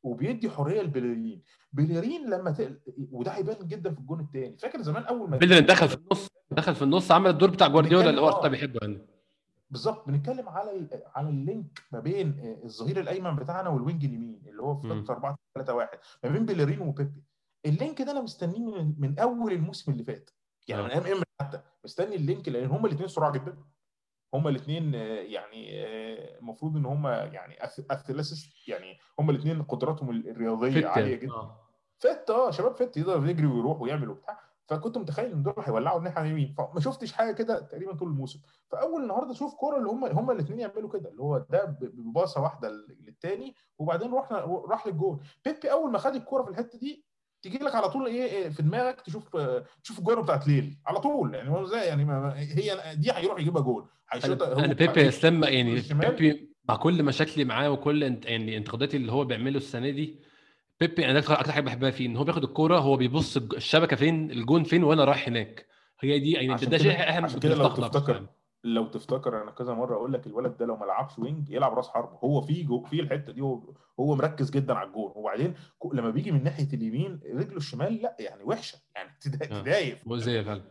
[0.02, 1.42] وبيدي حرية لبيليرين.
[1.72, 2.80] بيليرين لما تقل...
[3.10, 6.74] وده هيبان جدا في الجون الثاني فاكر زمان أول ما بيلرين دخل في النص دخل
[6.74, 9.06] في النص عمل الدور بتاع جوارديولا اللي هو ارتيتا بيحبه يعني.
[9.72, 14.62] بالظبط بنتكلم على على link ما بين آه، الظهير الأيمن بتاعنا وال wing اليمين اللي
[14.62, 15.04] هو في مم.
[15.04, 15.88] خطة 4 3 1
[16.24, 17.22] ما بين بيليرين وبيبي
[17.66, 20.30] ال link ده أنا مستنيه من, من أول الموسم اللي فات
[20.68, 20.84] يعني آه.
[20.84, 23.58] من أيام أيام حتى مستني ال link لأن هما الاثنين سرعه جدا
[24.34, 30.84] هما الاثنين يعني آه، المفروض إن هما يعني athletes يعني هما الاثنين قدراتهم الرياضية فت
[30.86, 31.26] عالية يعني.
[31.26, 31.68] جدا آه.
[31.98, 36.22] فت آه شباب فت يقدر يجري ويروح ويعمل وبتاع فكنت متخيل إن دول هيولعوا الناحيه
[36.22, 38.40] اليمين فما شفتش حاجة كده تقريبا طول الموسم.
[38.70, 42.70] فأول النهارده أشوف كورة اللي هم هم الاثنين يعملوا كده اللي هو ده بباصة واحدة
[43.00, 47.04] للتاني وبعدين رحنا راح للجول بيبي أول ما خد الكورة في الحتة دي
[47.42, 49.36] تيجي لك على طول إيه إيه في دماغك تشوف
[49.82, 53.88] تشوف الجول بتاعت ليل على طول يعني هو زي يعني هي دي هيروح يجيبها جول
[54.14, 55.80] أنا بيبي اسلام يعني.
[55.90, 60.20] بيبي مع كل مشاكلي معاه وكل انت يعني انتقاداتي اللي هو بيعمله السنة دي
[60.86, 64.30] بيبي أنا أكتر أكتر حاجة بحبها فيه إن هو بياخد الكورة هو بيبص الشبكة فين
[64.30, 65.66] الجون فين وأنا رايح هناك.
[66.00, 68.26] هي دي يعني ده شيء إحنا عشان كده لو تفتكر يعني.
[68.64, 71.88] لو تفتكر أنا كذا مرة أقول لك الولد ده لو ما لعبش wing يلعب راس
[71.88, 75.12] حرب هو في جو في الحتة دي هو هو مركز جدا على الجون.
[75.14, 75.54] وبعدين
[75.92, 79.60] لما بيجي من ناحية اليمين رجله الشمال لأ يعني وحشة يعني تدا- آه.
[79.62, 80.06] تدايف.
[80.06, 80.62] مؤذية فعلا.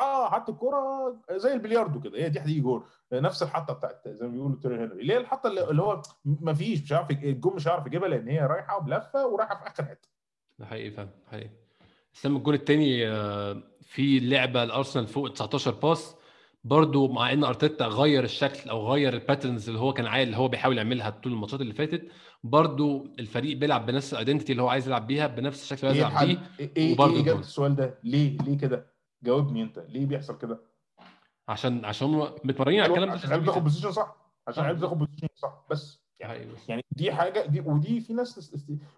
[0.00, 4.32] آه حط الكوره زي البلياردو كده هي دي هتيجي جول نفس الحتة بتاعت زي ما
[4.32, 7.86] بيقولوا تيري هنري اللي هي الحطة اللي هو ما فيش مش عارف الجون مش هيعرف
[7.86, 10.08] يجيبها لأن هي رايحة وبلفة ورايحة في آخر حتة
[10.58, 11.50] ده حقيقي فعلا حقيقي
[12.16, 13.06] اسلام الجون الثاني
[13.82, 16.16] في لعبة الأرسنال فوق 19 pass
[16.64, 20.36] برضو مع إن أرتيتا غير الشكل أو غير ال patterns اللي هو كان عايز اللي
[20.38, 22.08] هو بيحاول يعملها طول الماتشات اللي فاتت
[22.44, 26.06] برضو الفريق بيلعب بنفس ال identity اللي هو عايز يلعب بيها بنفس الشكل اللي هو
[26.06, 27.38] عايز يلعب الحل؟ بيه إيه إيه إيه الجون.
[27.40, 28.86] السؤال ده؟ ليه ليه كده؟
[29.24, 30.60] جاوبني انت ليه بيحصل كده؟
[31.48, 32.08] عشان عشان
[32.44, 33.14] متمرنين على الكلام ده.
[33.14, 34.16] عشان العيال بتاخد position صح؟
[34.48, 34.66] عشان آه.
[34.66, 36.68] العيال بتاخد position صح بس يعني بس.
[36.68, 38.54] يعني دي حاجة دي ودي في ناس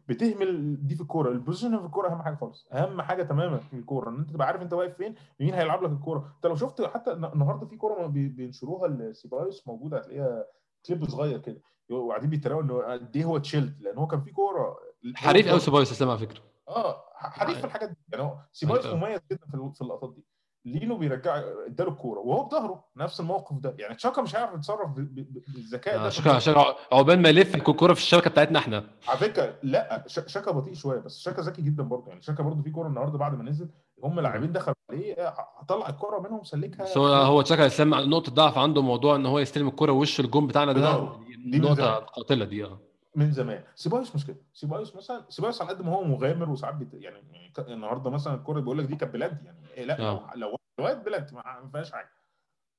[0.09, 1.31] بتهمل دي في الكورة.
[1.31, 4.47] ال position في الكورة أهم حاجة خالص أهم حاجة تماما في الكورة إن أنت تبقى
[4.47, 6.33] عارف أنت واقف فين مين هيلعب لك الكورة.
[6.37, 10.45] أنت لو شفت حتى الن- النهارده في كورة بي- بينشروها لسيبايوس موجودة هتلاقيها
[10.87, 11.61] كليب صغير كده
[11.91, 14.77] وقاعدين بيتريقوا إنه قد إيه هو chilled لأن هو كان في كورة.
[15.15, 16.41] حريف قوي سيبايوس اسلام على فكرة.
[16.69, 17.03] آه.
[17.17, 17.97] حريف في الحاجات دي.
[18.13, 18.97] يعني هو سيبايوس أوي.
[18.99, 20.25] مميز جدا في ال- في اللقطات دي.
[20.65, 23.75] لينو بيرجع اداله الكورة وهو بظهره نفس الموقف ده.
[23.79, 26.07] يعني تشاكا مش هيعرف يتصرف بالذكاء ده.
[26.07, 26.55] آه، في عشان عشان
[26.93, 28.85] عقبال ما يلف الكوره في الشبكة بتاعتنا إحنا.
[29.09, 32.09] على فكرة لا شاكا بطيء شوية بس شاكا ذكي جدا برضه.
[32.09, 33.69] يعني شاكا برضه في كورة النهارده بعد ما نزل
[34.05, 35.29] هم لاعبين دخلوا عليه
[35.61, 36.85] هطلع الكورة منهم سلكها.
[36.85, 40.47] بس هو هو تشاكا إسلام نقطة ضعف عنده موضوع إن هو يستلم الكورة وش الجون
[40.47, 41.13] بتاعنا ده.
[41.47, 41.95] دي نقطة.
[41.95, 42.79] قاتلة دي آه.
[43.17, 43.65] من زمان.
[43.75, 44.37] سيبايوس مش كده.
[44.53, 46.95] سيبايوس مثلا سيبايوس على قد ما هو مغامر وساعات بت...
[46.95, 50.31] يعني يعني النهارده مثلا الكورة بيقول لك دي كانت بلانتي يعني إيه لا آه.
[50.37, 52.11] لو لو واد بلانتي ما فيهاش حاجة.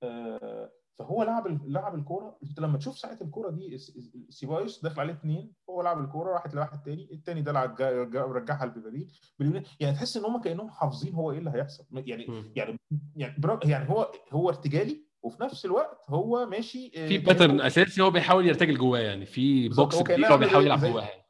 [0.03, 2.37] آه، فهو لعب لعب الكورة.
[2.43, 3.77] أنت لما تشوف ساعة الكورة دي
[4.29, 7.81] سيبايوس داخل عليه اثنين هو لعب الكورة راحت لواحد تاني التاني ده لعب
[8.15, 9.07] رجعها لبيليرين
[9.39, 11.85] بيليرين- يعني تحس إن هم كأنهم حافظين هو إيه اللي هيحصل.
[11.91, 12.51] يعني مم.
[12.55, 12.79] يعني
[13.15, 18.01] يعني برا- يعني هو هو ارتجالي وفي نفس الوقت هو ماشي آه، في pattern أساسي
[18.01, 19.25] هو بيحاول يرتجل جواه يعني.
[19.25, 21.23] في box كبير هو بيحاول زي- يلعب زي- جواه يعني.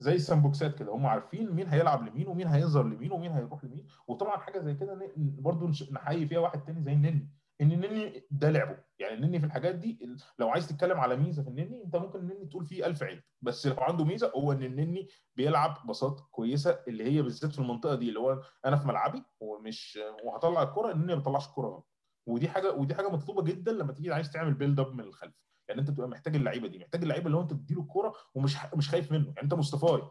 [0.00, 0.92] زي ال sandbox ات كده.
[0.92, 3.86] هم عارفين مين هيلعب لمين ومين هيظهر لمين ومين هيروح لمين.
[4.08, 7.28] وطبعا حاجة زي كده برضو نحيي فيها واحد تاني زي النني
[7.60, 8.76] إن النني ده لعبه.
[8.98, 12.46] يعني النني في الحاجات دي لو عايز تتكلم على ميزة في النني أنت ممكن النني
[12.46, 13.22] تقول فيه ألف عيب.
[13.42, 17.94] بس لو عنده ميزة هو إن النني بيلعب باصات كويسة اللي هي بالذات في المنطقة
[17.94, 21.84] دي اللي هو أنا في ملعبي ومش وهطلع الكرة النني ما بيطلعش الكرة.
[22.28, 25.34] ودي حاجة ودي حاجة مطلوبة جدا لما تيجي عايز تعمل build up من الخلف.
[25.68, 28.88] يعني أنت بتبقى محتاج اللعيبة دي محتاج اللعيبة اللي هو أنت تديله الكوره ومش مش
[28.90, 29.26] خايف منه.
[29.26, 30.02] يعني أنت مصطفي.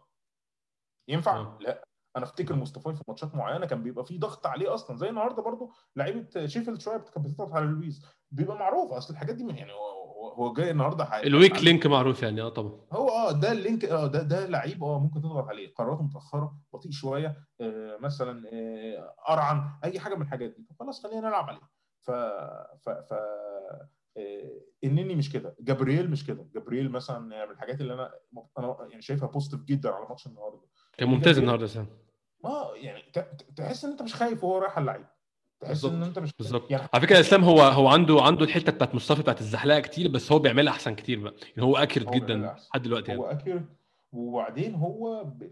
[1.09, 1.57] ينفع؟ آه.
[1.61, 1.83] لا.
[2.17, 4.97] أنا أفتكر مصطفى في ماتشات معينة كان بيبقى فيه ضغط عليه أصلا.
[4.97, 8.91] زي النهارده برضو لعيبة شيفيلد شوية كانت بتضغط على لويس بيبقى معروف.
[8.91, 9.97] أصل الحاجات دي يعني هو
[10.33, 11.23] هو- جاي النهارده حي...
[11.27, 12.81] ال weak link معروف يعني آه طبعا.
[12.93, 15.73] هو آه ده ال link آه ده ده لعيب آه ممكن تضغط عليه.
[15.73, 20.67] قراراته متأخرة بطيء شوية آه مثلا آه قرعن أي حاجة من الحاجات دي.
[20.79, 21.61] خلاص خلينا نلعب عليه.
[22.07, 22.11] ف
[22.85, 23.13] ف ف
[24.17, 25.55] آه، النني مش كده.
[25.59, 26.47] جابرييل مش كده.
[26.53, 28.11] جابرييل مثلا من الحاجات اللي أنا
[28.59, 30.61] أنا يعني شايفها positive جدا على ماتش النهارده.
[30.97, 31.87] كان ممتاز النهارده سام.
[32.45, 33.01] آه يعني
[33.55, 35.05] تحس إن أنت مش خايف وهو رايح اللعيب.
[35.59, 36.03] تحس إن.
[36.03, 36.71] أنت مش بالظبط.
[36.71, 40.31] يعني على فكرة اسلام هو هو عنده عنده الحتة بتاعت مصطفى بتاعت الزحلقة كتير بس
[40.31, 41.33] هو بيعملها أحسن كتير بقى.
[41.55, 42.35] يعني هو accurate هو جدا.
[42.69, 43.39] لحد دلوقتي هو يعني.
[43.39, 43.65] accurate
[44.11, 45.51] وبعدين هو ب...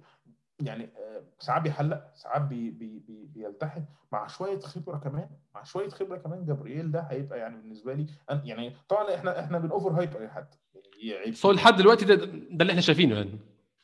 [0.60, 2.72] يعني آه، ساعات بيحلق ساعات بي...
[2.72, 3.00] بي...
[3.00, 3.26] بي...
[3.26, 8.06] بيلتحم مع شوية خبرة كمان مع شوية خبرة كمان جابرييل ده هيبقى يعني بالنسبة لي
[8.30, 10.56] يعني طبعا إحنا إحنا بن overhype أي حد.
[11.04, 13.40] يعني هو لحد دلوقتي ده, ده اللي إحنا شايفينه يعني.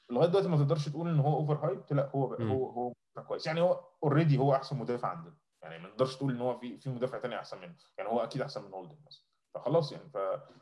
[0.09, 2.51] لغاية دلوقتي ما تقدرش تقول إن هو overhype لا هو مم.
[2.51, 2.93] هو هو
[3.27, 3.47] كويس.
[3.47, 5.33] يعني هو already هو أحسن مدافع عندنا.
[5.63, 7.75] يعني ما نقدرش تقول إن هو في في مدافع تاني أحسن منه.
[7.97, 9.23] يعني هو أكيد أحسن من هولدينج مثلا.
[9.53, 10.11] فخلاص يعني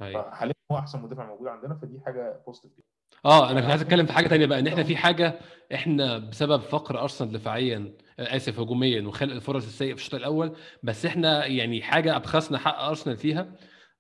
[0.02, 0.22] أيوة.
[0.22, 2.84] فحاليا هو أحسن مدافع موجود عندنا فدي حاجة positive جدا.
[3.26, 5.40] آه أنا كنت عايز أتكلم في حاجة تانية بقى إن إحنا في حاجة
[5.74, 11.06] إحنا بسبب فقر أرسنال دفاعيا آه، آسف هجوميا وخلق الفرص السيئة في الشوط الأول بس
[11.06, 13.48] إحنا يعني حاجة بخسنا حق أرسنال فيها.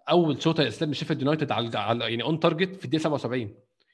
[0.09, 3.53] أول شوط إسلام شيفيلد يونايتد على يعني on target في الدقيقة 77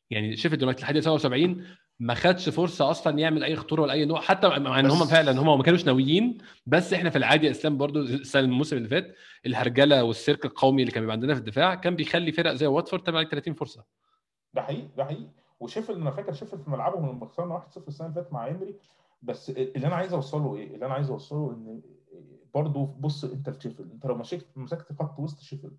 [0.10, 1.64] يعني شيفيلد يونايتد لحد الدقيقة 77
[2.00, 5.42] ما خدش فرصة أصلا يعمل أي خطورة ولا أي نوع حتى مع إن هم فعلا
[5.42, 9.16] هم ما كانوش ناويين بس إحنا في العادي يا إسلام برضو السنة الموسم اللي فات
[9.46, 13.18] الهرجلة والسيرك القومي اللي كان بيبقى عندنا في الدفاع كان بيخلي فرق زي واتفورد تعمل
[13.18, 13.84] عليك 30 فرصة.
[14.56, 18.16] ده حقيقي ده حقيقي وشيفيلد أنا فاكر شيفيلد في ملعبهم لما خسرنا 1-0 السنة اللي
[18.22, 18.80] فاتت مع ايمري
[19.22, 21.82] بس اللي أنا عايز أوصله إيه؟ اللي أنا عايز أوصله إن
[22.54, 25.78] برضه بص أنت في شيفيلد أنت لو مسكت مسكت خط وسط شيفيلد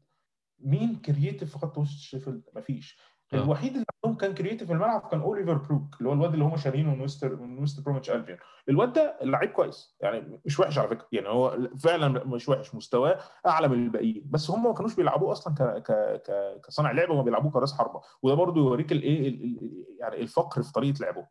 [0.58, 2.98] مين creative في خط وسط شيفيلد؟ مفيش
[3.34, 3.36] آه.
[3.36, 6.56] الوحيد اللي عندهم كان creative في الملعب كان أوليفر بورك اللي هو الواد اللي هم
[6.56, 10.88] شارينه من ويست من ويست بروميتش البيون الواد ده لعيب كويس يعني مش وحش على
[10.88, 15.32] فكرة يعني هو فعلا مش وحش مستواه أعلى من الباقيين بس هم ما كانوش بيلعبوه
[15.32, 15.92] أصلا ك ك
[16.26, 20.62] ك كصانع لعب هم بيلعبوه كرأس حربة وده برضه يوريك الايه ال- ال- يعني الفقر
[20.62, 21.26] في طريقة لعبهم.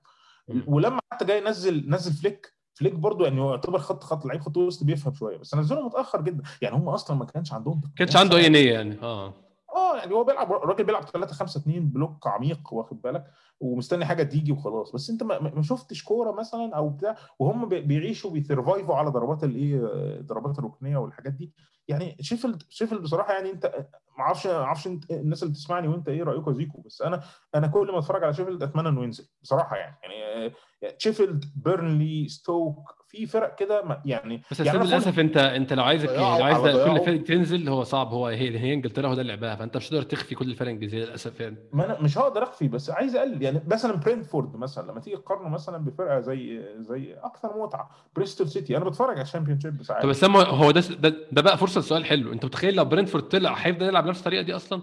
[0.68, 4.58] ولما حتى جاي ينزل نزل فليك فليك برضه يعني هو يعتبر خط خط لعيب خط
[4.58, 8.38] وسط بيفهم شوية بس نزله متأخر جدا يعني هم أصلا ما كانش عندهم كانش عنده
[8.38, 9.34] أي نية يعني آه
[9.76, 13.24] آه يعني هو بيلعب الراجل بيلعب 3 5 2 بلوك عميق واخد بالك؟
[13.60, 14.92] ومستني حاجة تيجي وخلاص.
[14.92, 19.10] بس انت ما, شفتش كورة مثلا أو بتاع وهم بي- بيعيشوا بي survive وا على
[19.10, 19.82] ضربات الايه
[20.22, 21.54] ضربات الركنية والحاجات دي.
[21.88, 23.86] يعني شيفيلد شيفيلد بصراحة يعني انت
[24.18, 27.22] ما أعرفش ما أعرفش الناس اللي بتسمعني وانت إيه رايكم زيكو بس أنا
[27.56, 29.98] أنا كل ما أتفرج على شيفيلد أتمنى إنه ينزل بصراحة يعني.
[30.04, 30.52] يعني آه،
[30.98, 36.10] شيفيلد بيرنلي ستوك في فرق كده ما- يعني بس يعني للأسف انت أنت لو عايزك
[36.10, 37.00] ضيعوا لو عايز كل.
[37.06, 38.08] فرق تنزل هو صعب.
[38.08, 41.06] هو هي, هي إنجلترا هو ده اللي لعبها فأنت مش هتقدر تخفي كل الفرق الإنجليزية
[41.06, 41.58] للأسف يعني.
[41.74, 43.42] ما أنا مش هقدر أخفي بس عايز أقلل.
[43.44, 48.78] يعني مثلا برينفورد مثلا لما تيجي تقارنه مثلا بفرقة زي زي أكثر متعة بريستول سيتي.
[48.78, 50.04] أنا بتفرج على ال Championship ساعات.
[50.04, 52.34] طب بس هو ده, ده ده بقى فرصة لسؤال حلو.
[52.34, 54.82] أنت متخيل لو برينفورد طلع هيفضل يلعب نفس الطريقة دي أصلا؟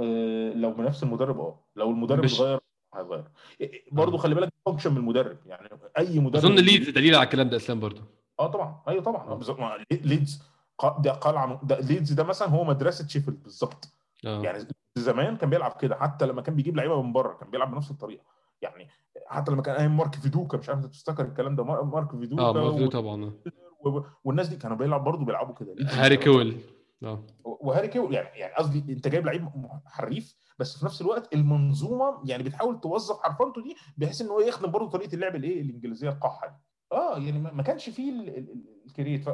[0.00, 1.58] آه، لو بنفس المدرب آه.
[1.76, 2.58] لو المدرب مش- اتغير.
[2.94, 3.24] هيغير.
[3.92, 4.18] برضه آه.
[4.20, 5.36] خلي بالك function من المدرب.
[5.46, 8.02] يعني أي مدرب أظن ليدز دليل على الكلام ده إسلام برضه
[8.40, 8.82] آه طبعا.
[8.88, 9.28] أيوه طبعا.
[9.28, 10.42] آه، ليدز
[10.98, 13.92] ده قلعه ده ليدز ده مثلا هو مدرسة شيفيلد بالظبط.
[14.26, 14.42] آه.
[14.42, 15.94] يعني زمان كان بيلعب كده.
[15.96, 18.22] حتى لما كان بيجيب لعيبة من بره كان بيلعب بنفس الطريقة.
[18.62, 18.88] يعني
[19.26, 22.42] حتى لما كان أيام مارك فيدوكا مش عارف أنت تفتكر الكلام ده مار- مارك فيدوكا
[22.42, 23.32] آه موجود و- طبعا.
[24.24, 25.74] والناس دي كانوا بيلعب برضه بيلعبوا كده.
[25.88, 26.56] هاري كيول
[27.04, 27.26] آه.
[27.44, 29.48] وهاري كيول يعني يعني قصدي انت جايب لعيب
[29.86, 34.70] حريف بس في نفس الوقت المنظومة يعني بتحاول توظف حرفنته دي بحيث إن هو يخدم
[34.70, 36.54] برضه طريقة اللعب الإيه الإنجليزية القحه دي.
[36.92, 38.50] آه يعني ما كانش فيه ال- ال-
[38.98, 39.24] ال-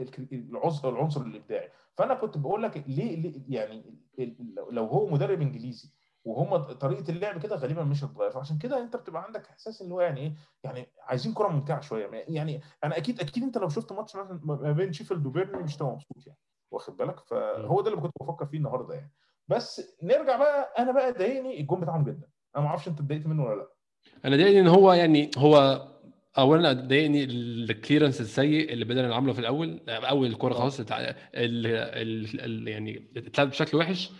[0.00, 1.68] ال creat العنصر العنصر الإبداعي.
[1.94, 3.94] فأنا كنت بقول لك ليه, ليه يعني
[4.70, 5.90] لو هو مدرب إنجليزي
[6.24, 8.30] وهم طريقة اللعب كده غالبا مش هتتغير.
[8.30, 10.34] فعشان كده أنت بتبقى عندك إحساس ان هو يعني إيه
[10.64, 12.10] يعني عايزين كرة ممتعة شوية.
[12.28, 16.26] يعني أنا أكيد أكيد أنت لو شفت ماتش ما بين شيفيلد وبيرنلي مش هتبقى مبسوط
[16.26, 16.38] يعني.
[16.70, 19.12] واخد بالك؟ فهو ده اللي كنت بفكر فيه النهارده يعني.
[19.48, 22.28] بس نرجع بقى أنا بقى ضايقني الجون بتاعهم جدا.
[22.56, 23.68] أنا ما أعرفش أنت اتضايقت منه ولا لأ.
[24.24, 25.86] أنا ضايقني إن هو يعني هو
[26.38, 30.86] اولا ضايقني ال clearance السيء اللي بدأنا نعمله في الأول أول الكوره خلاص ال-
[31.34, 34.10] ال- يعني اتلعب بشكل وحش.
[34.10, 34.14] آه،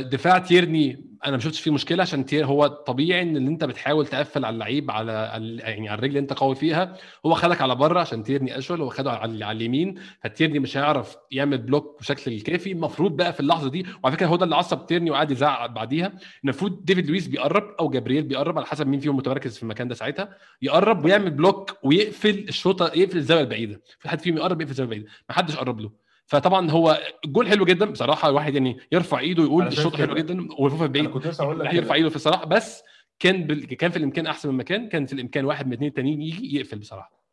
[0.00, 4.44] دفاع تيرني أنا ما شفتش فيه مشكلة عشان تير- هو طبيعي إن أنت بتحاول تقفل
[4.44, 8.00] على اللعيب على على- يعني على الرجل اللي أنت قوي فيها هو خدك على بره
[8.00, 9.94] عشان تيرني أشول هو خده على على اليمين
[10.24, 14.36] فتيرني مش هيعرف يعمل block بشكل الكافي المفروض بقى في اللحظة دي وعلى فكرة هو
[14.36, 16.12] ده اللي عصب تيرني وقعد يزعق بعديها.
[16.44, 19.94] المفروض ديفيد لويس بيقرب أو جابرييل بيقرب على حسب مين فيهم متمركز في المكان ده
[19.94, 23.82] ساعتها يقرب ويعمل block ويقفل الشوطة يقفل الزاوية البعيدة.
[23.98, 25.10] في حد فيهم يقرب يقفل الزاوية البعيدة.
[25.28, 26.03] ما حدش قرب له.
[26.26, 30.14] فطبعا هو الجول حلو جدا بصراحة الواحد يعني يرفع إيده شايف الشوط حلو.
[30.14, 31.94] جدا أنا بعيد كنت لسه هقول لك يرفع.
[31.94, 32.82] إيده في الصراحة بس
[33.18, 33.66] كان بال...
[33.66, 36.78] كان في الإمكان أحسن مما كان كان في الإمكان واحد من الاثنين التانيين يجي يقفل
[36.78, 37.24] بصراحة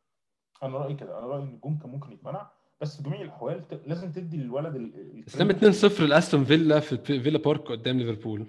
[0.64, 2.52] أنا رأيي كده أنا رأيي إن الجون كان ممكن يتمنع
[2.82, 4.92] بس في جميع الأحوال ت- لازم تدي للولد
[5.28, 8.48] اسلام 2-0 لأستون فيلا في فيلا بارك قدام ليفربول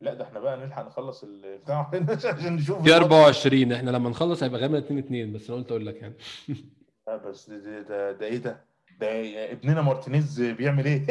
[0.00, 1.90] لا ده إحنا بقى نلحق نخلص البتاع
[2.24, 3.02] عشان نشوف في الماتش.
[3.02, 6.14] 24 إحنا لما نخلص هيبقى غالبا 2-2 بس أنا قلت أقول لك يعني
[7.26, 8.69] بس ده, ده إيه ده؟
[9.00, 11.06] ده ابننا مارتينيز بيعمل إيه؟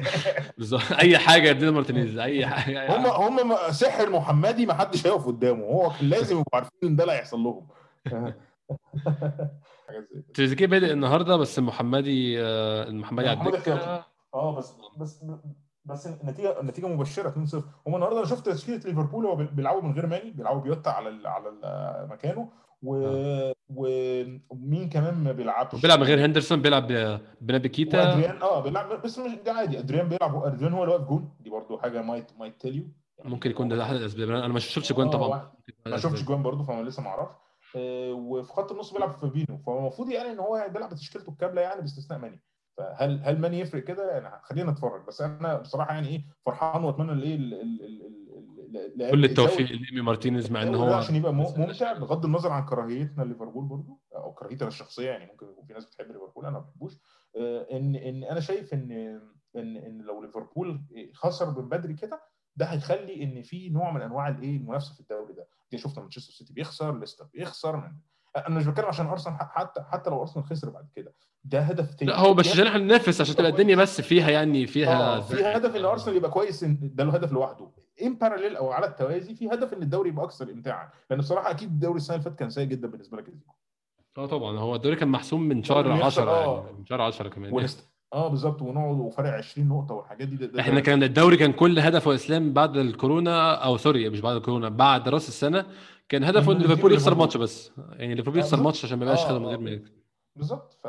[0.58, 0.92] بالظبط.
[0.92, 3.28] أي حاجة يدينا مارتينيز أي حاجة أي هم حاجة.
[3.28, 5.64] هم سحر المحمدي ما حدش هيقف قدامه.
[5.64, 7.66] هو كان لازم يبقوا عارفين إن ده اللي هيحصل لهم.
[9.88, 10.24] حاجات زي كده.
[10.34, 14.04] تريزيجيه بادئ النهارده بس المحمدي آه، المحمدي على محمد الدكه.
[14.34, 14.56] آه.
[14.56, 15.24] بس بس
[15.84, 17.54] بس النتيجة النتيجة مبشرة 2-0
[17.86, 21.26] هم النهارده أنا شفت تشكيلة ليفربول هو بيلعبوا من غير ماني بيلعبوا بجوتا على ال-
[21.26, 22.48] على ال- مكانه.
[22.82, 23.52] و...
[24.50, 28.08] ومين كمان ما بيلعبش؟ وبيلعب من غير هندرسون بيلعب ب- بنابي كيتا.
[28.08, 29.78] وأدريان آه بيلعب بس مش ده عادي.
[29.78, 31.30] أدريان بيلعب أدريان هو اللي واقف جون.
[31.40, 32.84] دي برضو حاجة might might tell you
[33.24, 34.28] ممكن يكون ده أحد الأسباب.
[34.30, 35.52] أنا ما شفتش إجوان آه، طبعا.
[35.86, 35.96] ما.
[35.96, 37.34] شفتش جوان برضه فانا لسه ما أعرفش.
[37.76, 39.58] آه، وفي خط النص بيلعب فابينو.
[39.66, 42.40] فهو المفروض يعني إن هو بيلعب بتشكيلته الكاملة يعني باستثناء ماني.
[42.76, 45.06] فهل هل ماني يفرق كده؟ يعني خلينا نتفرج.
[45.08, 47.36] بس أنا بصراحة يعني إيه فرحان وأتمنى الايه
[49.10, 53.64] كل التوفيق لإيمي مارتينيز مع إن هو عشان يبقى ممتع بغض النظر عن كراهيتنا لليفربول
[53.64, 56.92] برضو أو كراهيتنا الشخصية يعني ممكن يكون في ناس بتحب ليفربول أنا ما بحبوش.
[57.36, 58.92] آه، ان إن أنا شايف ان
[59.56, 60.80] ان إن لو ليفربول
[61.14, 62.20] خسر من بدري كده
[62.56, 65.48] ده هيخلي إن في نوع من أنواع الايه المنافسة في الدوري ده.
[65.70, 67.92] دي شفنا مانشستر سيتي بيخسر ليستر بيخسر من
[68.36, 72.10] أنا مش بتكلم عشان أرسنال حتى حتى لو أرسنال خسر بعد كده ده هدف تاني.
[72.10, 75.44] لا هو مش عشان إحنا ننافس عشان تبقى الدنيا بس فيها يعني فيها آه في
[75.44, 77.70] هدف إن أرسنال يبقى كويس ده له هدف لوحده.
[78.02, 81.68] ان باراليل أو على التوازي في هدف إن الدوري يبقى أكثر امتاعا لأن بصراحة أكيد
[81.68, 83.26] الدوري السنة اللي فاتت كان سيء جدا بالنسبة لك
[84.18, 86.64] آه طبعا هو الدوري كان محسوم من شهر الدوري بيخسر، 10 آه.
[86.66, 87.88] يعني من شهر 10 كمان ونست...
[88.12, 91.78] آه بالظبط ونقعد وفرق 20 نقطة والحاجات دي ده, ده إحنا كان الدوري كان كل
[91.78, 95.66] هدفه إسلام بعد الكورونا أو سوري مش بعد الكورونا بعد راس السنة
[96.08, 97.14] كان هدفه إن ليفربول يخسر.
[97.14, 98.66] ماتش بس يعني ليفربول آه، يخسر بالظبط.
[98.66, 99.38] ماتش عشان ما يبقاش آه، آه.
[99.38, 99.92] غير ما يكسب
[100.36, 100.86] بالظبط ف...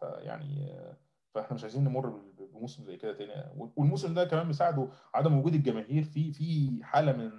[0.00, 0.96] ف يعني آه،
[1.34, 3.32] فإحنا مش عايزين نمر بال- بموسم زي كده تاني
[3.76, 7.30] والموسم ده كمان مساعده عدم وجود الجماهير في في حالة من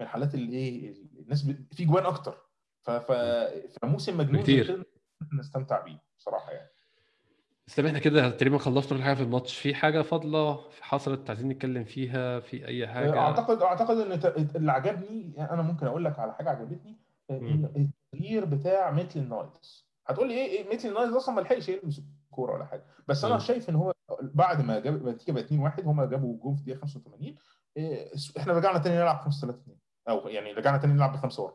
[0.00, 1.50] من حالات الايه الناس.
[1.72, 2.36] في جوان أكتر.
[3.82, 4.42] فموسم مجنون.
[4.42, 4.86] كده
[5.32, 6.70] نستمتع بيه بصراحة يعني
[7.68, 11.84] اسلام إحنا كده تقريبا خلصنا كل حاجة في الماتش في حاجة فاضلة حصلت عايزين نتكلم
[11.84, 14.12] فيها في أي حاجة أعتقد أعتقد إن
[14.56, 16.98] اللي عجبني أنا ممكن أقول لك على حاجة عجبتني.
[17.30, 22.54] التغيير بتاع ميتلاند نايلز هتقول لي إيه إيه ميتلاند نايلز أصلا ما لحقش يلمس الكوره
[22.54, 22.84] ولا حاجة.
[23.08, 23.38] بس أنا.
[23.38, 26.78] شايف إن هو بعد ما جاب النتيجه بقت 2 1 هم جابوا جون في الدقيقة
[26.80, 27.36] 85
[27.76, 29.76] إيه، إحنا رجعنا تاني نلعب 5 3 2
[30.08, 31.54] أو يعني رجعنا تاني نلعب بخمسة ورا.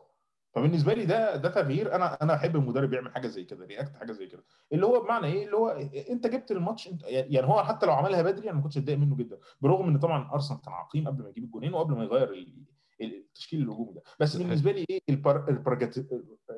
[0.54, 1.94] فبالنسبة لي ده ده تغيير.
[1.94, 4.44] أنا أنا أحب المدرب يعمل حاجة زي كده react حاجة زي كده.
[4.72, 5.68] اللي هو بمعنى إيه؟ اللي هو
[6.10, 9.16] أنت جبت الماتش أنت يعني هو حتى لو عملها بدري أنا ما كنتش اتضايق منه
[9.16, 9.38] جدا.
[9.60, 12.64] برغم إن طبعا أرسنال كان عقيم قبل ما يجيب الجونين وقبل ما يغير ال-
[13.00, 14.02] التشكيل الهجومي ده.
[14.20, 14.36] بس.
[14.36, 15.48] بالنسبة لي إيه؟ البر...
[15.48, 15.98] البرجم...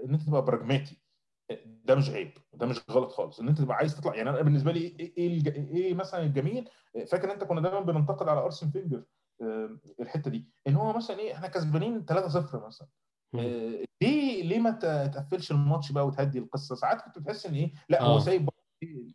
[0.04, 1.00] إن أنت تبقى براجماتي.
[1.84, 4.72] ده مش عيب ده مش غلط خالص إن أنت تبقى عايز تطلع يعني أنا بالنسبة
[4.72, 5.42] لي إيه إيه.
[5.74, 6.68] إيه مثلا الجميل
[7.06, 9.04] فاكر أنت كنا دايما بننتقد على أرسن فينجر
[9.42, 12.14] آه، الحتة دي إن هو مثلا إيه إحنا كسبانين 3-0
[12.54, 12.88] مثلا.
[13.34, 14.70] آه، ليه ليه ما
[15.14, 18.18] تقفلش الماتش بقى وتهدي القصة ساعات كنت بتحس إن إيه لا هو آه.
[18.18, 18.58] سايب برضه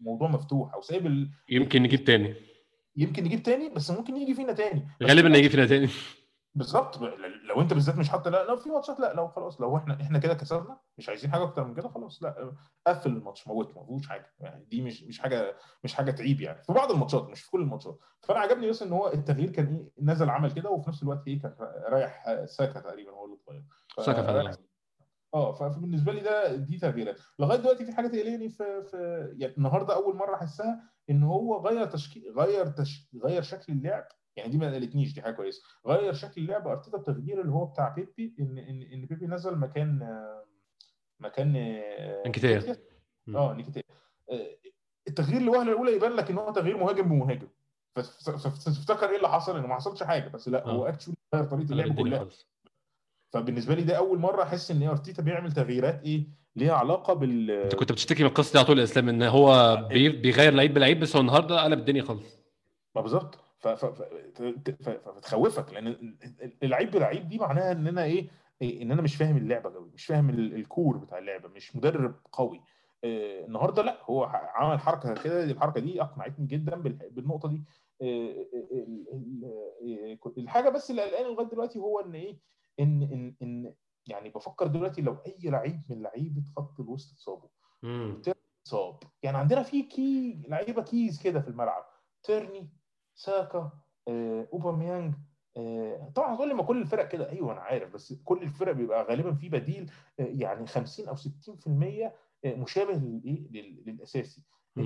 [0.01, 1.29] الموضوع مفتوح أو سايب ال...
[1.49, 2.35] يمكن نجيب تاني
[2.95, 5.89] يمكن نجيب تاني بس ممكن يجي فينا تاني غالبا هيجي فينا تاني
[6.55, 7.01] بالظبط.
[7.43, 10.19] لو انت بالذات مش حاطط لا لو في ماتشات لا لو خلاص لو إحنا إحنا
[10.19, 12.53] كده كسبنا مش عايزين حاجة أكتر من كده خلاص لا
[12.87, 14.33] قفل الماتش موت ما فيهوش حاجة.
[14.39, 16.63] يعني دي مش مش حاجة مش حاجة تعيب يعني.
[16.63, 17.99] في بعض الماتشات مش في كل الماتشات.
[18.23, 21.41] فأنا عجبني بس إن هو التغيير كان إيه نزل عمل كده وفي نفس الوقت إيه
[21.41, 21.55] كان
[21.87, 23.63] رايح ساكا تقريبا هو اللي اتغير.
[24.05, 24.57] ساكا فعلا.
[25.33, 27.19] آه فبالنسبة لي ده دي تغييرات.
[27.39, 28.97] لغاية دلوقتي في حاجة تقلقني في في
[29.37, 33.09] يعني النهارده أول مرة أحسها إن هو غير تشكيل غير تش...
[33.23, 35.61] غير شكل اللعب يعني دي ما قلقتنيش دي حاجة كويسة.
[35.87, 40.01] غير شكل اللعب أرتيتا بتغيير اللي هو بتاع بيبي إن إن إن بيبي نزل مكان
[40.01, 40.43] آه،
[41.19, 42.21] مكان آه،.
[43.27, 43.37] مم.
[43.37, 43.83] آه نكيتياه.
[44.31, 44.47] آه،
[45.07, 47.47] التغيير لوهله الاولى يبان لك إن هو تغيير مهاجم بمهاجم.
[47.95, 50.89] فت- فتفتكر إيه اللي حصل؟ إنه ما حصلش حاجة بس لا هو آه.
[50.89, 52.27] actually غير طريقة اللعب كلها.
[53.33, 57.75] فبالنسبة لي ده أول مرة أحس إن أرتيتا بيعمل تغييرات إيه ليها علاقة بال أنت
[57.75, 61.15] كنت بتشتكي من القصة دي على طول إسلام إن هو بي- بيغير لعيب بلعيب بس
[61.15, 62.37] هو النهارده قلب الدنيا خالص.
[62.95, 63.39] ما بالظبط.
[64.84, 68.30] فتخوفك لأن ال- ال- اللعيب بلعيب دي معناها إن أنا إيه
[68.62, 72.15] إيه، إن أنا مش فاهم اللعبة قوي مش فاهم ال- الكور بتاع اللعبة مش مدرب
[72.32, 72.62] قوي.
[73.04, 74.23] آه، النهارده لأ هو
[74.56, 77.63] عمل حركة كده الحركة دي أقنعتني جدا بال- بالنقطة دي.
[78.02, 78.45] آه،
[79.13, 82.39] ال- الحاجة بس اللي قلقاني لغاية دلوقتي هو إن إيه
[82.80, 83.73] إن إن إن
[84.08, 87.49] يعني بفكر دلوقتي لو أي لعيب من لعيبة خط الوسط اتصابوا.
[88.65, 88.99] اتصاب.
[89.23, 91.86] يعني عندنا في كي لعيبة كيز كده في الملعب
[92.23, 92.69] تيرني
[93.15, 93.71] ساكا
[94.08, 95.13] آه، أوباميانج
[95.58, 99.04] آه، طبعا هتقول لي ما كل الفرق كده أيوه أنا عارف بس كل الفرق بيبقى
[99.04, 102.11] غالبا في بديل آه، يعني 50 أو 60%
[102.45, 104.43] آه، مشابه للايه لل- للأساسي.
[104.76, 104.82] في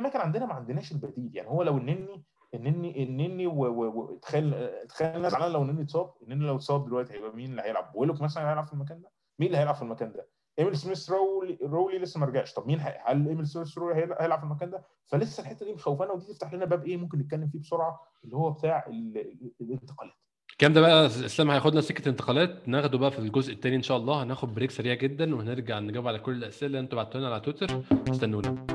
[0.00, 5.62] الاماكن عندنا ما عندناش البديل يعني هو لو النني النني النني وتخيل تخيل الناس لو
[5.62, 9.00] النني اتصاب النني لو اتصاب دلوقتي هيبقى مين اللي هيلعب؟ ويلوك مثلا هيلعب في المكان
[9.02, 9.10] ده.
[9.38, 10.28] مين اللي هيلعب في المكان ده؟
[10.58, 12.52] إيميل سميث رولي رولي لسه ما رجعش.
[12.52, 16.24] طب مين هل إيميل سميث رولي هيلعب في المكان ده؟ فلسه الحتة دي مخوفانا ودي
[16.24, 20.14] تفتح لنا باب إيه؟ ممكن نتكلم فيه بسرعة اللي هو بتاع ال- ال- الانتقالات.
[20.52, 22.68] الكلام ده بقى؟ إسلام هياخدنا سكة انتقالات.
[22.68, 24.22] ناخده بقى في الجزء الثاني إن شاء الله.
[24.22, 27.82] هناخد بريك سريع جدا وهنرجع نجاوب على كل الأسئلة اللي أنتوا بعتوها لنا على تويتر.
[28.10, 28.66] استنونا.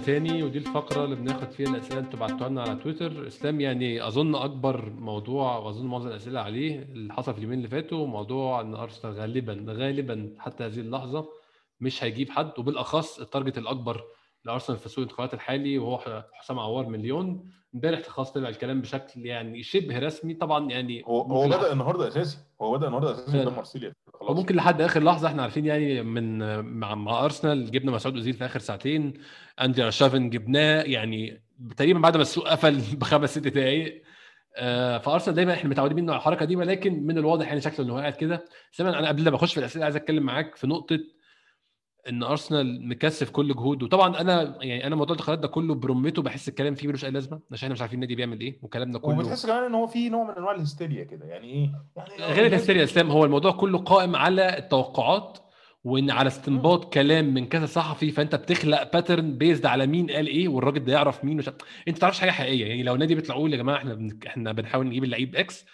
[0.00, 3.26] تاني ودي الفقرة اللي بناخد فيها الأسئلة اللي أنتوا بعتوها لنا على تويتر.
[3.26, 8.06] إسلام يعني أظن أكبر موضوع وأظن معظم الأسئلة عليه اللي حصل في اليومين اللي فاتوا
[8.06, 11.28] موضوع إن أرسنال غالبا غالبا حتى هذه اللحظة
[11.80, 14.04] مش هيجيب حد وبالأخص ال target الأكبر
[14.44, 17.50] لأرسنال في سوق الانتقالات الحالي وهو حسام عوار مليون.
[17.74, 20.34] إمبارح خلاص طلع الكلام بشكل يعني شبه رسمي.
[20.34, 22.38] طبعا يعني هو هو بدأ النهارده أساسي.
[22.62, 23.40] هو بدأ النهارده أساسي.
[23.40, 23.92] قدام مارسيليا.
[24.30, 28.34] خلاص وممكن لحد آخر لحظة إحنا عارفين يعني من مع, مع ارسنال جبنا مسعود اوزيل
[28.34, 29.14] في آخر ساعتين
[29.60, 31.42] اندري ارشافن جبناه يعني
[31.76, 34.02] تقريبا بعد ما السوق قفل بخمس ست دقائق
[34.56, 37.94] آه، فارسنال دايما إحنا متعودين منه على الحركة دي ولكن من الواضح يعني شكله إنه
[37.94, 38.44] قاعد كده.
[38.72, 40.98] سامع أنا قبل ما أخش في الأسئلة عايز أتكلم معاك في نقطة
[42.08, 43.86] إن أرسنال مكثف كل جهوده.
[43.86, 47.40] وطبعا أنا يعني أنا موضوع الانتقالات ده كله برمته بحس الكلام فيه ملوش أي لازمة
[47.52, 49.18] عشان إحنا مش عارفين النادي بيعمل إيه وكلامنا كله.
[49.18, 52.80] وبتحس كمان إن هو في نوع من أنواع الهستيريا كده يعني إيه؟ يعني غير الهستيريا
[52.80, 55.38] يا إسلام هو الموضوع كله قائم على التوقعات
[55.84, 60.48] وإن على استنباط كلام من كذا صحفي فأنت بتخلق pattern based على مين قال إيه
[60.48, 61.48] والراجل ده يعرف مين وش...
[61.48, 61.56] أنت
[61.88, 64.18] ما تعرفش حاجة حقيقية يعني لو النادي بيطلع يقول يا جماعة إحنا بن...
[64.26, 65.66] إحنا بنحاول نجيب اللعيب X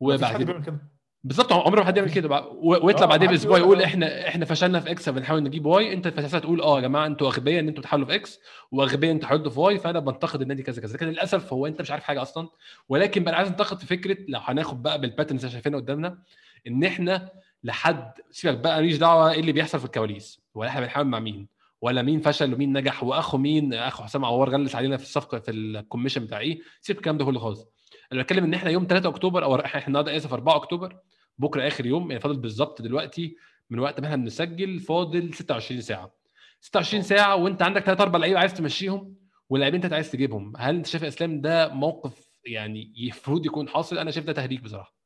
[0.00, 0.80] وبعدين كده.
[1.24, 2.28] بالظبط عمره ما حد يعمل كده.
[2.28, 2.50] بقى.
[2.62, 5.92] ويطلع آه، بعدين بأسبوع يقول أنا- إحنا إحنا فشلنا في X فبنحاول نجيب Y.
[5.92, 8.40] أنت اساسها تقول آه يا جماعة أنتوا أغبياء إن أنتوا بتحاولوا في X
[8.72, 10.94] وأغبياء إن تحاولوا في Y فأنا بنتقد النادي كذا كذا.
[10.94, 12.48] لكن للأسف هو أنت مش عارف حاجة أصلا.
[12.88, 16.18] ولكن بقى عايز أنتقد في فكرة لو هناخد بقى بال patterns اللي شايفينها قدامنا
[16.66, 17.28] إن إحنا
[17.64, 20.40] لحد سيبك بقى ماليش دعوة إيه اللي بيحصل في الكواليس.
[20.54, 21.46] ولا إحنا بنحاول مع مين؟
[21.82, 25.50] ولا مين فشل ومين نجح؟ وأخو مين؟ أخو حسام عوار غلس علينا في الصفقة في
[25.50, 27.66] الكوميشن بتاع إيه؟ سيب الكلام ده كله خالص.
[28.12, 30.96] أنا بتكلم إن إحنا يوم 3 أكتوبر أو إحنا النهارده آسف 4 أكتوبر
[31.38, 33.36] بكرة آخر يوم يعني فاضل بالظبط دلوقتي
[33.70, 36.14] من وقت ما إحنا بنسجل فاضل 26 ساعة.
[36.60, 39.16] 26 ساعة وإنت عندك ثلاث أربع لعيبة عايز تمشيهم
[39.48, 40.52] واللاعبين انت عايز تجيبهم.
[40.56, 44.99] هل أنت شايف إسلام ده موقف يعني المفروض يكون حاصل؟ أنا شايف ده تهريج بصراحة.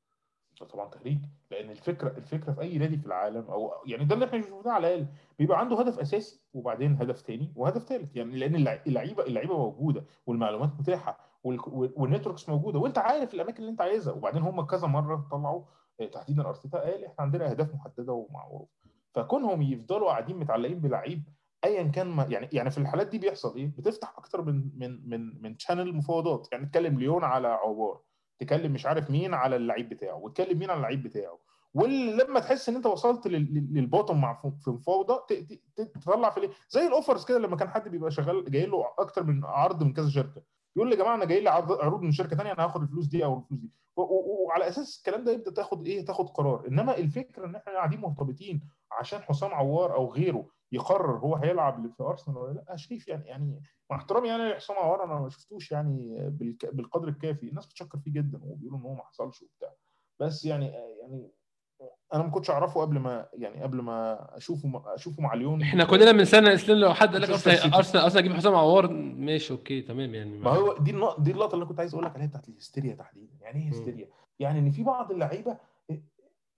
[0.63, 1.19] طبعا تهريج
[1.51, 4.95] لأن الفكرة الفكرة في أي نادي في العالم أو يعني ده اللي إحنا شفناه على
[4.95, 5.07] الأقل
[5.39, 10.05] بيبقى عنده هدف أساسي وبعدين هدف تاني وهدف ثالث يعني لأن اللع- اللعيبة اللعيبة موجودة
[10.27, 14.63] والمعلومات متاحة وال- وال- وال networks موجودة وأنت عارف الأماكن اللي أنت عايزها وبعدين هم
[14.63, 15.63] كذا مرة طلعوا
[16.01, 18.69] آه، تحديدا أرتيتا قال إحنا عندنا أهداف محددة ومعروفه
[19.15, 21.23] فكونهم يفضلوا قاعدين متعلقين بلعيب
[21.65, 25.43] ايا كان ما يعني يعني في الحالات دي بيحصل إيه؟ بتفتح أكتر من من من
[25.43, 28.01] من channel مفاوضات يعني تكلم ليون على عوار
[28.39, 31.39] تكلم مش عارف مين على اللعيب بتاعه وتكلم مين على اللعيب بتاعه.
[31.75, 34.81] ولما تحس إن أنت وصلت لل- لل- للبوتوم مع في
[35.77, 39.45] ت- تطلع في زي الأوفرز كده لما كان حد بيبقى شغال جاي له أكتر من
[39.45, 40.43] عرض من كذا شركة.
[40.77, 43.25] يقول لي يا جماعة أنا جاي لي عروض من شركة ثانية أنا هاخد الفلوس دي
[43.25, 43.71] أو الفلوس دي.
[43.97, 46.69] وعلى أساس الكلام ده يبدأ تاخد إيه تاخد قرار.
[46.69, 48.61] إنما الفكرة إن إحنا قاعدين مرتبطين
[48.93, 52.77] عشان حسام عوار أو غيره يقرر هو هيلعب في أرسنال ولا لأ.
[52.77, 56.31] شايف يعني يعني مع احترامي يعني لحسام عوار أنا ما شفتوش يعني
[56.73, 57.49] بالقدر الكافي.
[57.49, 59.75] الناس بتشكر فيه جدا وبيقولوا إن هو ما حصلش وبتاع.
[60.21, 60.67] بس يعني
[61.01, 61.31] يعني
[62.15, 65.63] أنا ما كنتش أعرفه قبل ما يعني قبل ما أشوفه أشوفه مع ليون.
[65.63, 67.31] إحنا كلنا من سنة يا اسلام لو حد قال لك.
[67.31, 70.39] أرسنال أصلا أجيب حسام عوار ماشي okay تمام يعني.
[70.39, 72.95] ما هو دي النقطه دي اللقطة اللي أنا كنت عايز أقول لك عليها بتاعت الهستيريا
[72.95, 73.33] تحديدا.
[73.41, 73.71] يعني إيه.
[73.71, 74.09] هستيريا؟
[74.39, 75.57] يعني إن في بعض اللعيبة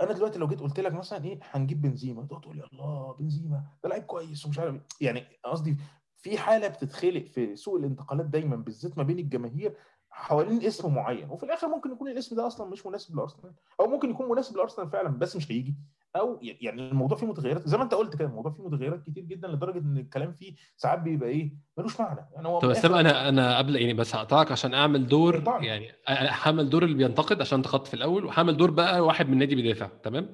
[0.00, 3.64] أنا دلوقتي لو جيت قلت لك مثلا إيه هنجيب بنزيما تقعد تقول لي الله بنزيما
[3.82, 4.80] ده لعيب كويس ومش عارف إيه.
[5.00, 5.76] يعني قصدي
[6.16, 9.76] في حالة بتتخلق في سوق الانتقالات دايما بالذات ما بين الجماهير
[10.10, 14.10] حوالين اسم معين وفي الآخر ممكن يكون الاسم ده أصلا مش مناسب لأرسنال أو ممكن
[14.10, 15.76] يكون مناسب لأرسنال فعلا بس مش هيجي
[16.16, 19.48] أو يعني الموضوع فيه متغيرات زي ما أنت قلت كده الموضوع فيه متغيرات كتير جدا
[19.48, 22.20] لدرجة إن الكلام فيه ساعات بيبقى إيه ملوش معنى.
[22.34, 25.42] يعني هو طب الآخر- أنا أنا قبل يعني بس هقطعك عشان أعمل دور.
[25.60, 29.54] يعني هعمل دور اللي بينتقد عشان انتقدت في الأول وهعمل دور بقى واحد من النادي
[29.54, 30.28] بيدافع تمام؟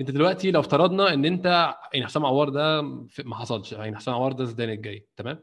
[0.00, 2.82] أنت دلوقتي لو افترضنا إن أنت يعني حسام عوار ده
[3.24, 5.38] ما حصلش يعني حسام عوار ده زيدان الجاي تمام؟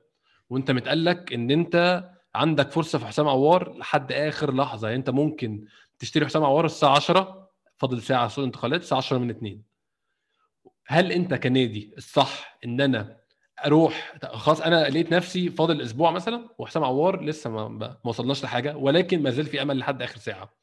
[0.49, 2.03] وأنت متقلك إن أنت
[2.36, 5.66] عندك فرصة في حسام عوار لحد آخر لحظة يعني أنت ممكن
[5.99, 7.49] تشتري حسام عوار الساعة 10
[7.80, 9.61] فاضل ساعة سوق انتقالات الساعة 10 من 2
[10.88, 13.17] هل انت كنادي الصح ان أنا
[13.65, 18.77] أروح خلاص أنا لقيت نفسي فاضل أسبوع مثلا وحسام عوار لسه ما, ما وصلناش لحاجة
[18.77, 20.53] ولكن ما زال في أمل لحد آخر ساعة.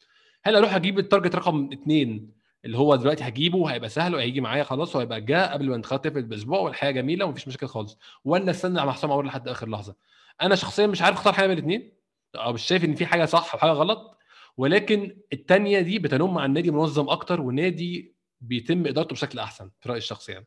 [0.44, 2.32] هل أروح أجيب التارجت رقم اثنين
[2.64, 6.22] اللي هو دلوقتي هجيبه وهيبقى سهل وهيجي معايا خلاص وهيبقى جاء قبل ما الانتقالات تقفل
[6.22, 9.94] بأسبوع والحياة جميلة ومفيش مشاكل خالص؟ ولا استنى على حسام عوار لحد آخر لحظة؟
[10.42, 11.92] أنا شخصيا مش عارف أختار حاجة من الاثنين
[12.36, 14.15] أو مش شايف إن في حاجة صح وحاجه غلط.
[14.58, 19.98] ولكن الثانية دي بتنم عن نادي منظم أكتر ونادي بيتم إدارته بشكل أحسن في رأيي
[19.98, 20.46] الشخصي يعني.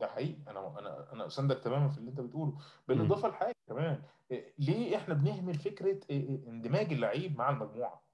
[0.00, 0.36] ده حقيقي.
[0.48, 2.58] أنا أنا أنا اساندك تماما في اللي أنت بتقوله.
[2.88, 8.04] بالإضافة لحاجة كمان إيه، ليه إحنا بنهمل فكرة إيه، إيه، اندماج اللعيب مع المجموعة؟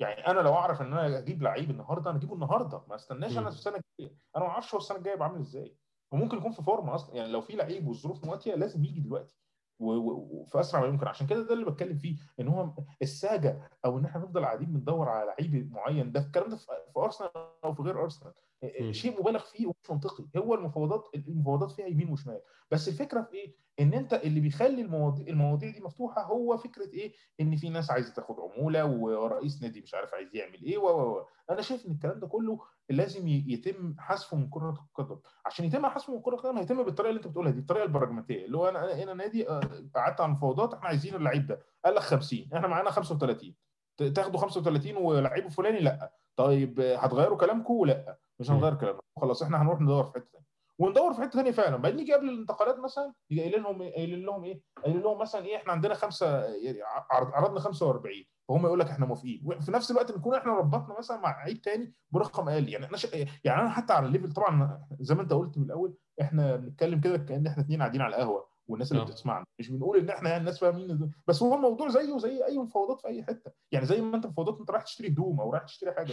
[0.00, 2.82] يعني أنا لو أعرف إن أنا أجيب لعيب النهارده أنا أجيبه النهارده.
[2.88, 3.38] ما استناش.
[3.38, 4.16] أنا السنة الجاية.
[4.36, 5.76] أنا ما أعرفش هو السنة الجاية هيبقى عامل إزاي.
[6.12, 7.16] وممكن يكون في فورمة أصلا.
[7.16, 9.36] يعني لو في لعيب والظروف مواتية لازم يجي دلوقتي.
[9.82, 11.06] وفي أسرع ما يمكن.
[11.08, 12.72] عشان كده ده اللي بتكلم فيه إن هو
[13.02, 16.66] الساجة أو إن إحنا نفضل قاعدين بندور على لعيب معين ده الكلام ده في
[16.96, 17.30] أرسنال
[17.64, 18.32] أو في غير أرسنال.
[18.80, 18.92] مم.
[18.92, 20.24] شيء مبالغ فيه ومش منطقي.
[20.36, 22.40] هو المفاوضات المفاوضات فيها يمين وشمال.
[22.70, 27.12] بس الفكرة في إيه؟ إن أنت اللي بيخلي المواضيع المواضيع دي مفتوحة هو فكرة إيه؟
[27.40, 31.24] إن في ناس عايزة تاخد عمولة ورئيس نادي مش عارف عايز يعمل إيه و.
[31.50, 32.60] أنا شايف إن الكلام ده كله
[32.96, 37.18] لازم يتم حذفه من كره القدم عشان يتم حذفه من كره القدم هيتم بالطريقة اللي
[37.18, 39.60] انت بتقولها دي الطريقة البراجماتيه اللي هو أنا أنا أنا نادي آه،
[39.94, 41.60] قعدت على المفاوضات إحنا عايزين اللعيب ده.
[41.84, 43.54] قال لك 50 إحنا معانا 35
[43.96, 46.12] ت- تاخدوا 35 ولعيبه فلاني لأ.
[46.36, 48.18] طيب هتغيروا كلامكم لأ.
[48.40, 48.50] مش.
[48.50, 50.46] هنغير كلامنا خلاص إحنا هنروح ندور في حتة ثانية
[50.78, 51.76] وندور في حتة ثانية فعلا.
[51.76, 55.44] بعدين نيجي قبل الانتقالات مثلا يجي قايلين لهم إيه- قايلين لهم إيه قايلين لهم مثلا
[55.44, 56.78] إيه إحنا عندنا خمسة يعني
[57.10, 59.42] عرض- عرضنا 45 فهم يقول لك إحنا موافقين.
[59.44, 62.68] وفي نفس الوقت نكون إحنا ربطنا مثلا مع عيب تاني برقم أقل.
[62.68, 63.04] يعني أنا ش...
[63.44, 67.16] يعني أنا حتى على الليفل طبعا زي ما أنت قلت من الأول إحنا بنتكلم كده
[67.18, 69.06] كأن إحنا اتنين قاعدين على القهوة والناس اللي آه.
[69.06, 69.44] بتسمعنا.
[69.58, 71.10] مش بنقول إن إحنا يعني الناس فاهمين.
[71.26, 73.52] بس هو الموضوع زيه زي أي مفاوضات في أي حتة.
[73.72, 76.12] يعني زي ما أنت مفاوضات أنت رايح تشتري هدوم أو رايح تشتري حاجة.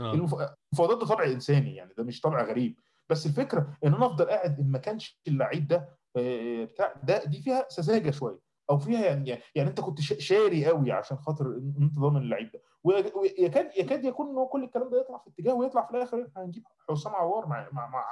[0.00, 0.12] آه.
[0.14, 0.34] المف-
[0.72, 1.76] المفاوضات ده طبع إنساني.
[1.76, 2.78] يعني ده مش طبع غريب.
[3.10, 7.42] بس الفكرة إن أنا أفضل قاعد إن ما كانش اللعيب ده آه، بتاع ده دي
[7.42, 8.38] فيها سذاجة شوية
[8.70, 12.50] أو فيها يعني يعني أنت كنت شا- شاري قوي عشان خاطر إن أنت ضامن اللعيب
[12.52, 12.60] ده.
[12.84, 16.62] ويكاد يكاد يكون إن هو كل الكلام ده يطلع في اتجاه ويطلع في الآخر هنجيب
[16.90, 18.04] حسام عوار مع مع مع,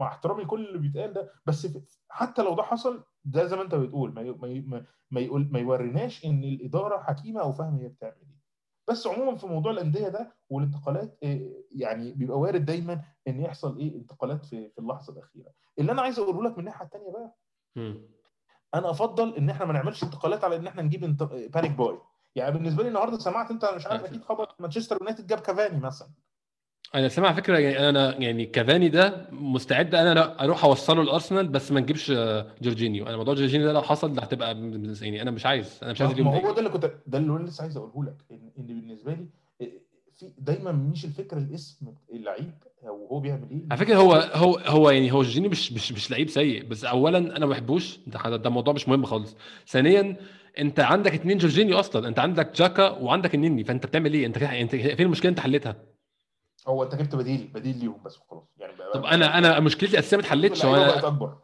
[0.00, 1.32] مع احترامي لكل اللي بيتقال ده.
[1.46, 1.68] بس
[2.08, 4.22] حتى لو ده حصل ده زي ما أنت بتقول ما
[4.66, 8.41] ما- ما يقول ما يوريناش إن الإدارة حكيمة أو فاهمة هي بتعمل إيه.
[8.92, 13.96] بس عموما في موضوع الأندية ده والانتقالات إيه، يعني بيبقى وارد دايما إن يحصل إيه
[13.96, 15.52] انتقالات في في اللحظة الأخيرة.
[15.78, 17.36] اللي أنا عايز أقوله لك من الناحية الثانية بقى
[17.76, 18.08] مم.
[18.74, 21.22] أنا أفضل إن إحنا ما نعملش انتقالات على إن إحنا نجيب انت...
[21.22, 21.98] panic buy
[22.34, 24.22] يعني بالنسبة لي النهارده سمعت أنت مش عارف أكيد.
[24.24, 26.08] خبر مانشستر يونايتد جاب كافاني مثلا.
[26.94, 31.80] أنا سامع فكرة يعني أنا يعني كافاني ده مستعد أنا أروح أوصله الارسنال بس ما
[31.80, 33.06] نجيبش آه، جورجينيو.
[33.06, 34.56] أنا موضوع جورجينيو ده لو حصل ده هتبقى
[35.02, 36.58] يعني أنا مش عايز أنا مش عايز ما ده هو ده.
[36.58, 39.26] اللي كنت ده اللي أنا لسه عايز أقوله لك إن إن بالنسبة لي
[39.60, 39.72] إيه،
[40.18, 42.52] في دايما مش الفكرة الاسم اللعيب
[42.86, 43.62] أو هو بيعمل إيه.
[43.70, 47.18] على فكرة هو هو هو يعني هو جورجينيو مش مش مش لعيب سيء بس اولا
[47.18, 49.36] أنا ما بحبوش ده ده موضوع مش مهم خالص.
[49.68, 50.16] ثانيا
[50.58, 54.76] أنت عندك اتنين جورجينيو أصلا أنت عندك جاكا وعندك النني فأنت بتعمل إيه؟ أنت أنت
[54.76, 55.76] فين المشكلة أنت حلتها
[56.68, 58.44] هو انت جبت بديل بديل ليهم بس وخلاص.
[58.58, 61.36] يعني طب أنا أنا مشكلتي الاساسيه ما اتحلتش هو اللعيبة أنا بقت أكبر.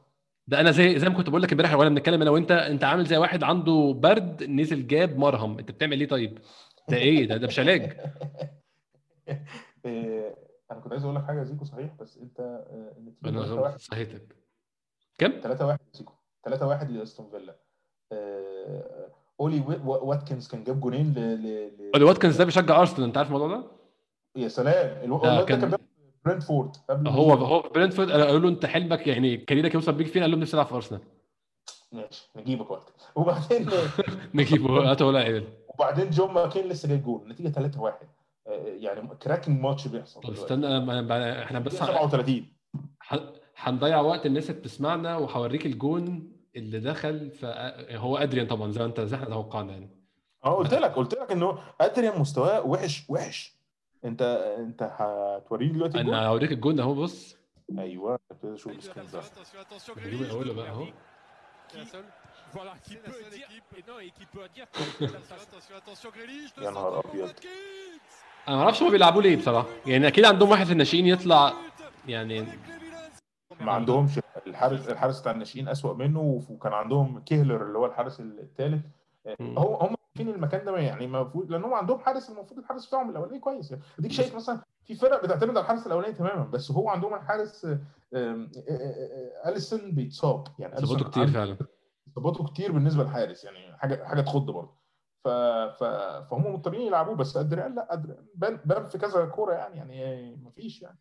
[0.46, 3.04] ده أنا زي زي ما كنت بقول لك امبارح وأنا بنتكلم أنا وأنت أنت عامل
[3.06, 5.58] زي واحد عنده برد نزل جاب مرهم.
[5.58, 6.38] أنت بتعمل إيه طيب؟
[6.88, 7.82] ده إيه؟ ده ده مش علاج.
[9.84, 10.36] إيه،
[10.72, 12.94] أنا كنت عايز أقول لك حاجة زيكو صحيح بس أنت آه،
[13.24, 14.36] أنا 3 غلط 1 صحيتك.
[15.18, 16.12] كم؟ 3 1 زيكو.
[16.44, 17.56] 3 1 لاستون فيلا.
[18.12, 19.10] آه،
[19.40, 23.64] أولي واتكنز كان جاب جونين ل- أولي واتكنز ده بيشجع أرسنال أنت عارف الموضوع ده؟
[24.36, 25.04] يا سلام.
[25.04, 25.78] الواد كان- كان
[26.24, 30.30] برنتفورد قبل هو هو برنتفورد قالوا له انت حلمك يعني كاريرك يوصل بيك فين؟ قال
[30.30, 31.00] لهم نفسي ألعب في أرسنال.
[31.92, 33.68] ماشي نجيبك وقت وبعدين
[34.34, 37.94] نجيبه هاتوا ولا عيال وبعدين جون ماكين لسه جايب جول النتيجه 3 1
[38.64, 40.30] يعني كراكنج ماتش بيحصل طب.
[40.32, 40.78] استنى
[41.42, 42.46] إحنا بس ه- 37
[43.08, 47.44] ه- هنضيع وقت الناس اللي بتسمعنا وهوريك الجون اللي دخل ف
[47.94, 49.90] هو أدريان طبعا زي ما انت زي ما إحنا توقعنا يعني.
[50.44, 53.57] آه قلت لك قلت لك إنه أدريان مستواه وحش وحش.
[54.04, 54.22] انت
[54.58, 57.36] انت هتوريني دلوقتي أنا هوريك الجون ده اهو بص
[57.78, 60.86] أيوه ابتدي أشوف السكرين ده بقى اهو
[61.70, 62.04] C'est la seule.
[62.56, 63.70] Voilà, qui C'est la peut seule dire, équipe.
[63.78, 64.66] et non, et qui peut dire
[64.98, 66.58] que Attention, attention, Grealish.
[66.64, 67.02] يا نهار.
[67.02, 68.12] Watkins.
[68.48, 71.52] أنا ما أعرفش هما بيلعبوا ليه بصراحة يعني أكيد عندهم واحد في الناشئين يطلع
[72.08, 72.46] يعني.
[73.60, 74.10] ما عندهمش
[74.46, 78.84] الحارس الحارس بتاع الناشئين أسوأ منه وكان عندهم كيهلر اللي هو الحارس الثالث.
[79.40, 83.38] هو هم فين المكان ده؟ يعني المفروض لأن هم عندهم حارس المفروض الحارس بتاعهم الاولاني
[83.38, 83.70] كويس.
[83.70, 87.64] يعني أديك شايف مثلا في فرق بتعتمد على الحارس الأولاني تماما بس هو عندهم الحارس
[87.64, 87.80] آم،
[88.14, 91.56] آم، آه، أليسون بيتصاب يعني ظبطوا كتير فعلا.
[92.12, 94.74] اصاباته كتير بالنسبة للحارس يعني حاجة حاجة تخض برضه.
[95.24, 95.28] ف...
[95.28, 95.84] ف...
[96.30, 100.98] فهم مضطرين يلعبوه بس أدريان لا أدريان بان في كذا كورة يعني يعني مفيش يعني.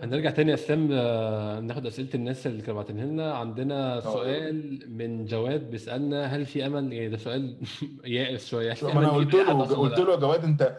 [0.00, 3.34] هنرجع تاني يا اسلام آه، ناخد أسئلة الناس اللي كانوا باعتينها لنا.
[3.34, 7.56] عندنا سؤال من جواد بيسألنا هل في أمل؟ يعني ده سؤال
[8.04, 8.74] يائس شوية.
[8.82, 10.76] ما أنا امل قلت له قلت؟ له يا جواد أنت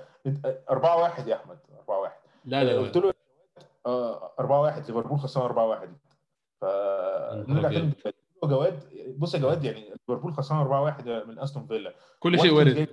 [0.70, 1.57] 4 1 يا أحمد
[1.89, 2.11] 4 1
[2.45, 3.14] لا لا قلت له
[4.39, 5.89] 4 1 ليفربول خسران 4 1
[6.61, 7.91] فنرجع أبيض.
[8.03, 8.16] تاني.
[8.48, 8.80] جواد
[9.18, 11.94] بص يا جواد يعني ليفربول خسران 4 1 من أستون فيلا.
[12.20, 12.88] كل شيء وارد.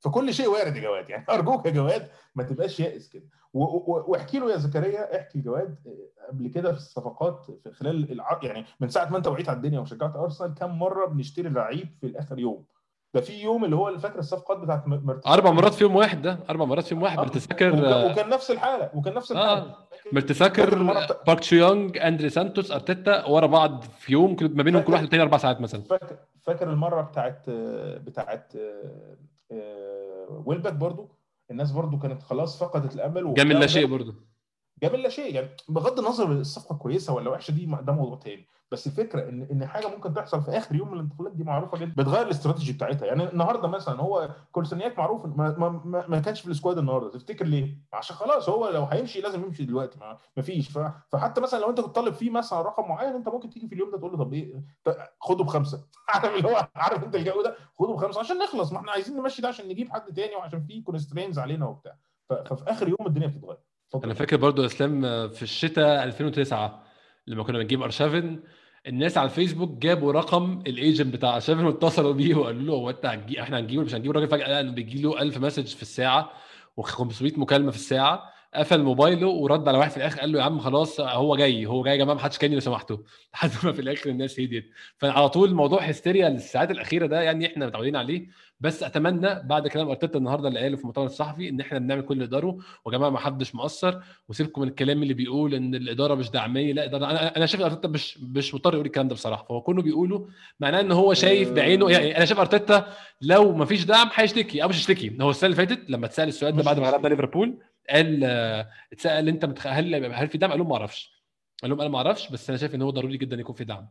[0.00, 3.24] فكل شيء وارد يا جواد يعني أرجوك يا جواد ما تبقاش يائس كده.
[3.52, 8.40] واحكي له يا زكريا احكي جواد آه، قبل كده في الصفقات في خلال الع...
[8.42, 12.06] يعني من ساعة ما انت وعيت على الدنيا وشجعت أرسنال كم مرة بنشتري لعيب في
[12.06, 12.64] الآخر يوم؟
[13.14, 16.64] ده في يوم اللي هو فاكر الصفقات بتاعت مرتساكر أربع مرات فيهم واحد ده أربع
[16.64, 17.22] مرات فيهم واحد آه.
[17.22, 19.62] مرتساكر وكان, آه، وكان نفس الحالة وكان نفس الحالة.
[19.62, 19.87] آه
[21.06, 25.02] بتاع- بارك تشيونج أندري سانتوس أرتيتا ورا بعض في يوم كنت ما بينهم كل واحد
[25.02, 25.82] والتاني أربع ساعات مثلا.
[25.82, 27.50] فاكر فاكر المرة بتاعت
[28.06, 29.16] بتاعت آه،
[29.52, 31.08] آه، ويلبك برضو؟
[31.50, 34.14] الناس برضو كانت خلاص فقدت الأمل جا من لا شيء برضه
[34.82, 38.46] جاب لا شيء يعني بغض النظر الصفقة كويسة ولا وحشة دي ده موضوع تاني.
[38.72, 41.94] بس الفكرة ان إن حاجة ممكن تحصل في آخر يوم من الانتقالات دي معروفة جدا.
[41.96, 43.06] بتغير الاستراتيجي بتاعتها.
[43.06, 47.10] يعني النهارده مثلا هو كولسنياك معروف ما, ما, ما, ما كانش في ال squad النهارده.
[47.10, 49.98] تفتكر ليه؟ عشان خلاص هو لو هيمشي لازم يمشي دلوقتي.
[50.36, 50.68] ما, فيش.
[51.12, 53.90] فحتى مثلا لو أنت كنت طالب فيه مثلا رقم معين أنت ممكن تيجي في اليوم
[53.90, 54.64] ده تقول له طب إيه؟
[55.20, 55.84] خده بخمسة.
[56.08, 58.72] عارف اللي هو عارف أنت الجو ده؟ خده بخمسة عشان نخلص.
[58.72, 61.98] ما إحنا عايزين نمشي ده عشان نجيب حد تاني وعشان في constraints علينا وبتاع.
[62.28, 63.58] ففي آخر يوم الدنيا بتتغير.
[64.04, 66.82] أنا فاكر برضو اسلام في الشتاء 2009
[67.26, 68.40] لما كنا بنجيب أرشافن
[68.86, 73.06] الناس على الفيسبوك جابوا رقم ال agent بتاع ارشافن واتصلوا بيه وقالوا له هو انت
[73.06, 74.10] هتجي إحنا هنجيبه مش هنجيبه.
[74.10, 76.30] الراجل فجأة انه بيجي له 1000 message في الساعة
[76.80, 78.38] و500 مكالمة في الساعة.
[78.54, 81.82] قفل موبايله ورد على واحد في الآخر قال له يا عم خلاص هو جاي هو
[81.84, 82.96] جاي يا جماعة ما حدش كاني لو سمحتوا
[83.34, 84.70] لحد ما في الآخر الناس هديت.
[84.98, 88.28] فعلى طول موضوع هستيريا الساعات الأخيرة ده يعني إحنا متعودين عليه.
[88.60, 92.14] بس أتمنى بعد كلام أرتيتا النهارده اللي قاله في المؤتمر الصحفي إن إحنا بنعمل كل
[92.14, 94.00] اللي نقدره ويا جماعة ما حدش مقصر.
[94.28, 97.88] وسيبكم من الكلام اللي بيقول إن الإدارة مش دعميه لا إدارة أنا أنا شايف أرتيتا
[97.88, 99.44] مش مش مضطر يقول الكلام ده بصراحة.
[99.44, 100.28] فهو كونه بيقوله
[100.60, 101.90] معناه إن هو شايف بعينه.
[101.90, 102.92] يعني أنا شايف أرتيتا
[103.22, 105.16] لو ما فيش دعم هيشتكي أو مش هيشتكي.
[105.20, 106.90] هو السنة اللي فاتت لما اتسأل السؤال ده بعد ما.
[106.90, 107.58] غلبنا ليفربول
[107.90, 109.66] قال آه، اتسأل أنت متخ...
[109.66, 111.12] هل هل في دعم؟ قال لهم ما أعرفش.
[111.62, 113.88] قال لهم أنا ما أعرفش بس أنا شايف إن هو ضروري جدا يكون في دعم.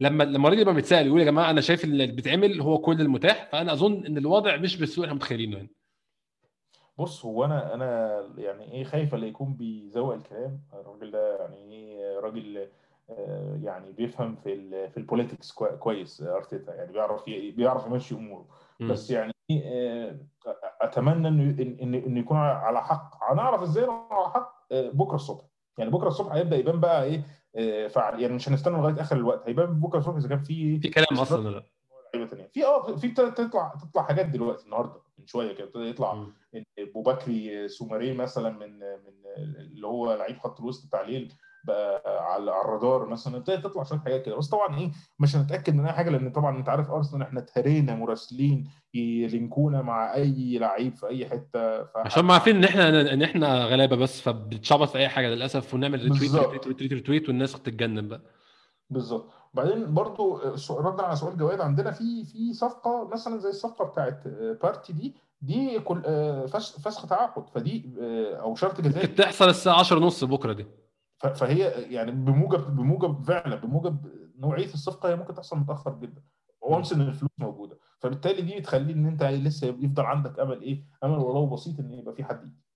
[0.00, 3.48] لما لما الراجل يبقى بيتسأل يقول يا جماعة أنا شايف اللي بيتعمل هو كل المتاح
[3.52, 5.70] فأنا أظن إن الوضع مش بالسوء اللي إحنا متخيلينه يعني.
[6.98, 12.20] بص هو أنا أنا يعني إيه خايف اللي يكون بيزوق الكلام؟ الراجل ده يعني إيه؟
[12.20, 12.68] راجل
[13.10, 18.46] آه، يعني بيفهم في ال في البوليتكس كوي- كويس أرتيتا يعني بيعرف بيعرف يمشي أموره.
[18.80, 20.18] بس يعني إيه، آه،
[20.80, 21.56] أتمنى إنه
[22.06, 23.32] إنه يكون على حق.
[23.32, 25.44] هنعرف إزاي على حق؟ آه، بكرة الصبح.
[25.78, 27.22] يعني بكرة الصبح هيبدأ يبان بقى إيه؟
[27.58, 29.42] آه، فعل يعني مش هنستنى لغاية آخر الوقت.
[29.46, 31.62] هيبان بكره الصبح إذا كان في في كلام أصلا ولا لأ؟
[32.52, 36.32] في آه في تطلع تطلع حاجات دلوقتي النهارده من شوية كده ابتدى يطلع مم.
[36.54, 41.34] إن أبو بكري سوماري مثلا من من اللي هو لعيب خط الوسط بتاع ليل
[41.64, 42.02] بقى
[42.32, 43.36] على الرادار مثلا.
[43.36, 44.36] ابتدت تطلع شوية حاجات كده.
[44.36, 47.94] بس طبعا إيه مش هنتأكد من اي حاجة لأن طبعا أنت عارف أرسنال إحنا اتهرينا
[47.94, 51.86] مراسلين ي link ونا مع أي لعيب في أي حتة.
[51.96, 55.74] عشان ما عارفين إن إحنا إن إحنا غلابة بس فبنتشعبط في أي حاجة للأسف.
[55.74, 56.22] ونعمل retweet.
[56.34, 58.20] retweet retweet retweet والناس تتجنن بقى.
[58.90, 59.30] بالظبط.
[59.54, 60.40] وبعدين برضو
[60.70, 64.28] ردا على سؤال جواد عندنا في في صفقة مثلا زي الصفقة بتاعت
[64.62, 67.48] بارتي دي دي كل آه، فس- فسخ تعاقد.
[67.54, 69.06] فدي آه، أو شرط جزائي.
[69.06, 70.66] ممكن تحصل الساعة 10 ونص بكرة دي.
[71.34, 71.58] فهي
[71.90, 73.96] يعني بموجب بموجب فعلا بموجب
[74.38, 76.22] نوعية الصفقة هي ممكن تحصل متأخر جدا
[76.60, 77.78] وانس إن الفلوس موجودة.
[78.00, 82.14] فبالتالي دي بتخلي إن أنت لسه يفضل عندك أمل إيه؟ أمل ولو بسيط إن يبقى
[82.14, 82.68] في حد يجي.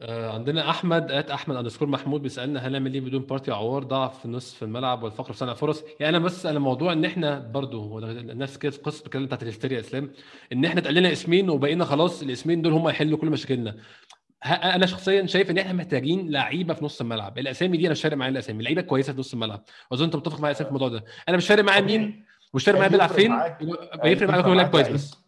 [0.00, 4.28] آه، عندنا أحمد ات أحمد underscore محمود بيسألنا هنعمل إيه بدون بارتي عوار ضعف في
[4.28, 8.56] نصف الملعب والفقر في صنع فرص يعني أنا بس أنا موضوع إن إحنا برضو نفس
[8.58, 10.10] كده قصة الكلام بتاعت الهستيريا يا إسلام
[10.52, 13.76] إن إحنا اتقال لنا اسمين وبقينا خلاص الاسمين دول هم يحلوا كل مشاكلنا.
[14.46, 17.38] أنا شخصيا شايف إن إحنا محتاجين لعيبة في نص الملعب.
[17.38, 18.62] الأسامي دي أنا مش فارق معايا الأسامي.
[18.64, 19.62] لعيبه كويسة في نص الملعب.
[19.92, 21.04] أظن أنت متفق معايا في الموضوع ده.
[21.28, 22.24] أنا مش فارق معايا مين.
[22.54, 23.30] مش فارق معايا بيلعب فين.
[23.30, 23.58] معاك-
[24.02, 25.22] بيفرق معايا يكون لاعب كويس لعيب- بس.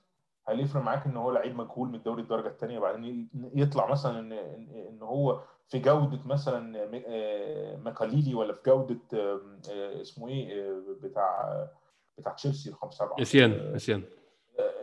[0.48, 3.28] هل يفرق معاك إن هو لعيب مجهول من الدوري الدرجة الثانية بعدين ي-
[3.62, 4.32] يطلع مثلا ان
[4.88, 9.40] ان هو في جودة مثلا آه، مكاليلي ولا في جودة آه،
[9.70, 11.64] آه، اسمه إيه آه، بتاع
[12.18, 14.02] بتاع تشيلسي رقم سبعه إيسيان آه، إيسيان.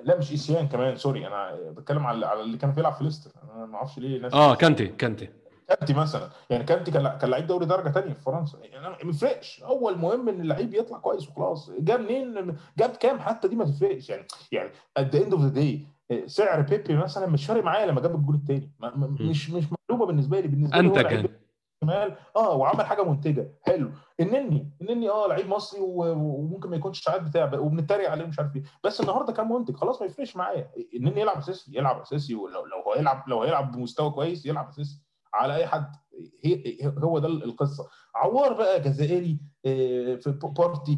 [0.03, 3.32] لا مش ايسيان كمان sorry أنا بتكلم على على اللي كان بيلعب في ليستر.
[3.55, 5.30] أنا ما أعرفش ليه ناس آه كانتي كانتي.
[5.67, 6.30] كانتي مثلا.
[6.49, 8.57] يعني كانتي كان كان لعيب دوري درجة ثانية في فرنسا.
[8.63, 9.63] يعني ما يفرقش.
[9.63, 11.72] هو المهم إن اللعيب يطلع كويس وخلاص.
[11.80, 14.09] جاب منين؟ جاب كام حتى دي ما تفرقش.
[14.09, 15.86] يعني يعني at the end of the day
[16.26, 18.72] سعر بيبي مثلا مش فارق معايا لما جاب الجول الثاني
[19.19, 20.47] مش مش مقلوبة بالنسبة لي.
[20.47, 21.28] بالنسبة لي أنت كان
[21.84, 22.16] شمال.
[22.36, 23.54] آه وعمل حاجة منتجة.
[23.62, 23.92] حلو.
[24.20, 24.72] النني.
[24.82, 28.64] النني آه لعيب مصري وممكن ما يكونش ساعات بتاع وبنتريق عليه ومش عارف إيه.
[28.84, 29.76] بس النهارده كان منتج.
[29.76, 30.72] خلاص ما يفرقش معايا.
[30.96, 31.78] النني يلعب أساسي.
[31.78, 32.36] يلعب أساسي.
[32.36, 35.02] ولو لو هو يلعب لو هيلعب بمستوى كويس يلعب أساسي.
[35.34, 35.92] على أي حد.
[36.44, 37.88] هي هو ده القصة.
[38.16, 40.98] عوار بقى جزائري آه، في بارتي.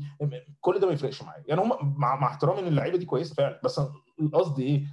[0.62, 1.44] كل ده ما يفرقش معايا.
[1.48, 3.62] يعني هم مع, مع احترامي إن اللعيبة دي كويسة فعلا.
[3.64, 3.82] بس
[4.22, 4.84] القصد إيه؟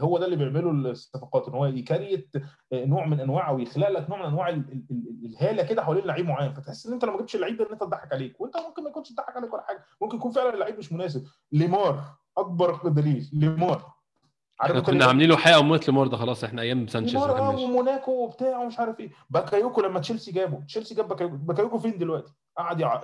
[0.00, 2.30] هو ده اللي بيعمله الصفقات إن هو يكريت
[2.72, 6.04] نوع من انواع أو يخلق لك نوع من أنواع ال- ال- ال- الهالة كده حوالين
[6.04, 6.52] لعيب معين.
[6.52, 8.40] فتحس إن أنت لو ما جبتش اللعيب ده إن أنت تضحك عليك.
[8.40, 9.84] وأنت ممكن ما يكونش تضحك عليك ولا حاجة.
[10.02, 11.24] ممكن يكون فعلا اللعيب مش مناسب.
[11.52, 12.04] ليمار
[12.38, 13.30] أكبر دليل.
[13.32, 13.92] ليمار.
[14.62, 18.12] إحنا كنا ليمار؟ عاملين له حياة وموت ليمار ده خلاص إحنا أيام سانشيز آه وموناكو
[18.24, 19.10] وبتاع ومش عارف إيه.
[19.30, 20.64] باكايوكو لما تشيلسي جابه.
[20.64, 21.36] تشيلسي جاب باكايوكو.
[21.36, 23.02] باكايوكو فين دلوقتي؟ قعد يع...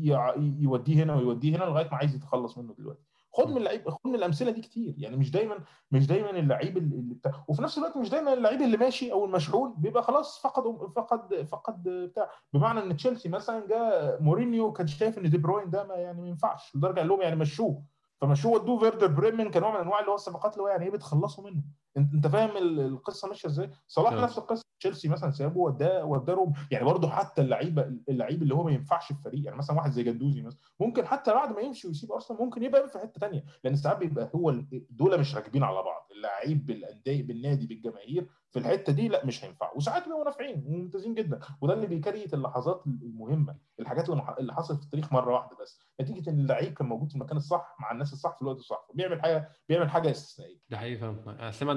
[0.00, 0.34] يع...
[0.36, 3.02] يوديه هنا ويوديه هنا لغاية ما عايز يتخلص منه دلوقتي.
[3.36, 4.94] خد من اللعيب خد من الأمثلة دي كتير.
[4.98, 5.58] يعني مش دايما
[5.90, 9.74] مش دايما اللعيب اللي بتاع وفي نفس الوقت مش دايما اللعيب اللي ماشي أو المشحون
[9.78, 12.30] بيبقى خلاص فقد فقد فقد بتاع.
[12.52, 16.28] بمعنى إن تشيلسي مثلا جاء مورينيو كان شايف إن دي بروين ده ما يعني ما
[16.28, 17.82] ينفعش لدرجة قال لهم يعني مشوه.
[18.20, 21.50] فمشوه ودوه فيردر بريمن كنوع من أنواع اللي هو الصفقات اللي هو يعني إيه بتخلصوا
[21.50, 21.62] منه.
[21.96, 24.22] انت فاهم ال- القصة ماشية إزاي؟ صلاح آه.
[24.22, 28.72] نفس القصة تشيلسي مثلا سابه وداه وداه يعني برضه حتى اللعيبه اللعيب اللي هو ما
[28.72, 32.12] ينفعش في فريق يعني مثلا واحد زي جندوزي مثلا ممكن حتى بعد ما يمشي ويسيب
[32.12, 34.50] أرسنال ممكن يبقى في حتة ثانية لأن ساعات بيبقى هو
[34.90, 39.72] دول مش راكبين على بعض اللعيب بالانديه بالنادي بالجماهير في الحتة دي لا مش هينفع.
[39.76, 45.12] وساعات بيبقوا نافعين وممتازين جدا وده اللي بيكريت اللحظات المهمة الحاجات اللي حصلت في التاريخ
[45.12, 48.42] مرة واحدة بس نتيجة إن اللعيب كان موجود في المكان الصح مع الناس الصح في
[48.42, 50.58] الوقت الصح بيعمل حاجة بيعمل حاجة استثنائية.
[50.68, 51.16] ده حقيقي فاهم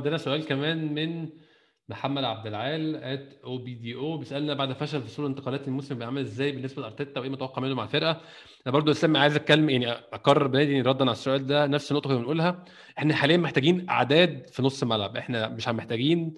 [0.07, 1.29] عندنا سؤال كمان من
[1.89, 5.95] محمد عبد العال ات أو بي دي أو بيسألنا بعد فشل في سوق الانتقالات الموسم
[5.95, 8.11] بيبقى عامل إزاي بالنسبة لأرتيتا وإيه متوقع منه مع الفرقة
[8.67, 12.19] أنا برضو اسلام عايز أتكلم يعني اكرر بنادي ردا على السؤال ده نفس النقطة اللي
[12.19, 12.65] بنقولها
[12.97, 16.35] إحنا حاليا محتاجين أعداد في نص الملعب إحنا مش محتاجين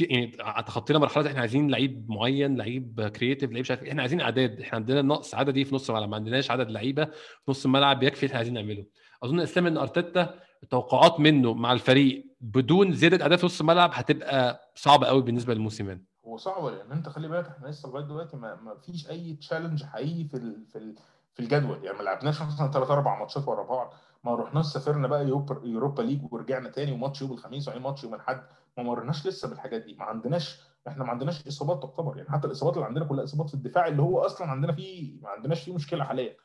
[0.00, 0.26] يعني
[0.66, 3.84] تخطينا مرحلة إحنا عايزين لعيب معين لعيب creative لعيب مش عارف.
[3.84, 7.50] إحنا عايزين أعداد إحنا عندنا نقص عددي في نص الملعب ما عندناش عدد لعيبة في
[7.50, 8.86] نص الملعب يكفي اللي إحنا عايزين نعمله
[9.22, 14.70] أظن اسلام إن أرتيتا التوقعات منه مع الفريق بدون زيادة اداء في نص الملعب هتبقى
[14.74, 18.54] صعبة قوي بالنسبة للموسمين هو صعب لأن أنت خلي بالك إحنا لسه لغاية دلوقتي ما,
[18.54, 20.94] ما فيش أي challenge حقيقي في ال في ال
[21.34, 21.84] في الجدول.
[21.84, 23.94] يعني ما لعبناش مثلا ثلاث أربع ماتشات ورا بعض.
[24.24, 28.14] ما رحناش سافرنا بقى يوروبا, يوروبا ليج ورجعنا تاني وماتش يوم الخميس وبعدين ماتش يوم
[28.14, 28.42] الأحد.
[28.78, 29.94] ما مرناش لسه بالحاجات دي.
[29.94, 33.54] ما عندناش إحنا ما عندناش إصابات تعتبر يعني حتى الإصابات اللي عندنا كلها إصابات في
[33.54, 36.36] الدفاع اللي هو أصلا عندنا فيه ما عندناش فيه مشكلة حاليا.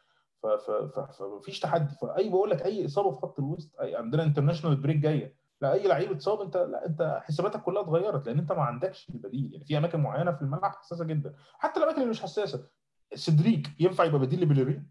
[1.19, 1.95] فمفيش تحدي.
[2.01, 5.35] فاي بقول لك أي إصابة في خط الوسط أي عندنا international break جاية.
[5.61, 9.49] لا أي لعيب اتصاب انت لا أنت حساباتك كلها اتغيرت لأن أنت ما عندكش البديل
[9.53, 11.35] يعني في أماكن معينة في الملعب حساسة جدا.
[11.53, 12.67] حتى الأماكن اللي مش حساسة.
[13.15, 14.87] سيدريك ينفع يبقى بديل لبيليرين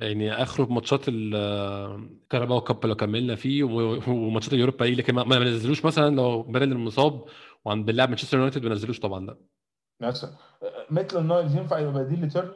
[0.00, 3.62] يعني اخره في ماتشات الكاراباو كاب لو كملنا فيه
[4.08, 7.24] وماتشات اليوروبا ليج لكن ما ما نزلوش مثلا لو بيليرين مصاب
[7.64, 9.36] وعند بنلعب مانشستر يونايتد ما نزلوش طبعا لا.
[10.00, 10.30] مثلا
[10.90, 12.52] ميتلاند نايلز ينفع يبقى بديل لتيرني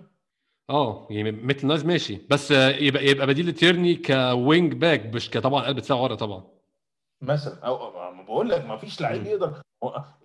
[0.70, 2.18] آه يعني ميتلاند نايلز ماشي.
[2.30, 6.44] بس يبقى يبقى بديل لتيرني ك wing back مش ك طبعا قلب دفاع ورا طبعا.
[7.22, 7.54] مثلا.
[7.66, 7.90] أو
[8.24, 9.60] بقول لك ما فيش لعيب يقدر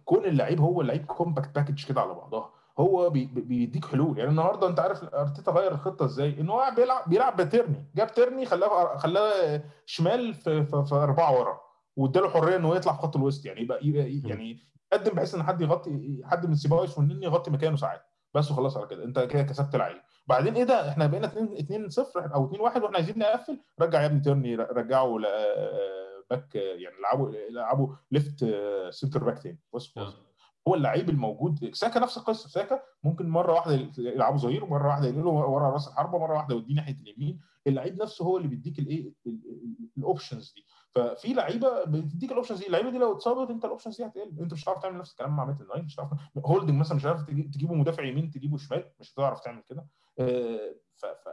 [0.05, 2.51] كون اللعيب هو اللعيب compact package كده على بعضها.
[2.79, 4.17] هو بي بي- بيديك حلول.
[4.17, 7.85] يعني النهارده أنت عارف أرتيتا غير الخطة إزاي؟ إن هو بيلعب بيلعب بتيرني.
[7.95, 11.59] جاب تيرني خلاه خلاه شمال في, في, في أربعة ورا
[11.95, 13.45] واداله حرية إن هو يطلع في خط الوسط.
[13.45, 14.59] يعني يبقى, يبقى يعني
[14.93, 18.01] يقدم بحيث إن حد يغطي حد من سيبايوس والنني يغطي مكانه ساعات.
[18.33, 19.03] بس وخلاص على كده.
[19.03, 22.81] انت كده كسبت لعيب بعدين إيه ده؟ إحنا بقينا 2 2 0 أو 2 1
[22.81, 23.59] وإحنا عايزين نقفل.
[23.81, 24.55] رجع يا ابني تيرني.
[24.55, 25.17] رجعه
[26.29, 28.45] back يعني لعبوا لعبوا left
[28.89, 29.59] center back تاني.
[29.73, 30.15] بص بص.
[30.67, 31.69] هو اللعيب الموجود.
[31.73, 32.49] ساكا نفس القصة.
[32.49, 36.75] ساكا ممكن مرة واحدة يلعبوا ظهير ومرة واحدة ينقلوا ورا راس الحربة مره واحدة يوديه
[36.75, 37.39] ناحية اليمين.
[37.67, 39.13] اللعيب نفسه هو اللي بيديك الايه
[39.97, 40.65] ال options دي.
[40.95, 44.39] ففي لعيبة بتديك ال options دي اللعيبة دي لو اتصابت انت ال options دي هتقل.
[44.39, 46.11] انت مش هتعرف تعمل نفس الكلام مع ميتلاند نايلز مش هتعرف
[46.45, 49.85] هولدنج مثلا مش هتعرف تجي- تجيبه مدافع يمين تجيبه شمال مش هتعرف تعمل كده.
[50.19, 51.27] آه، ف ف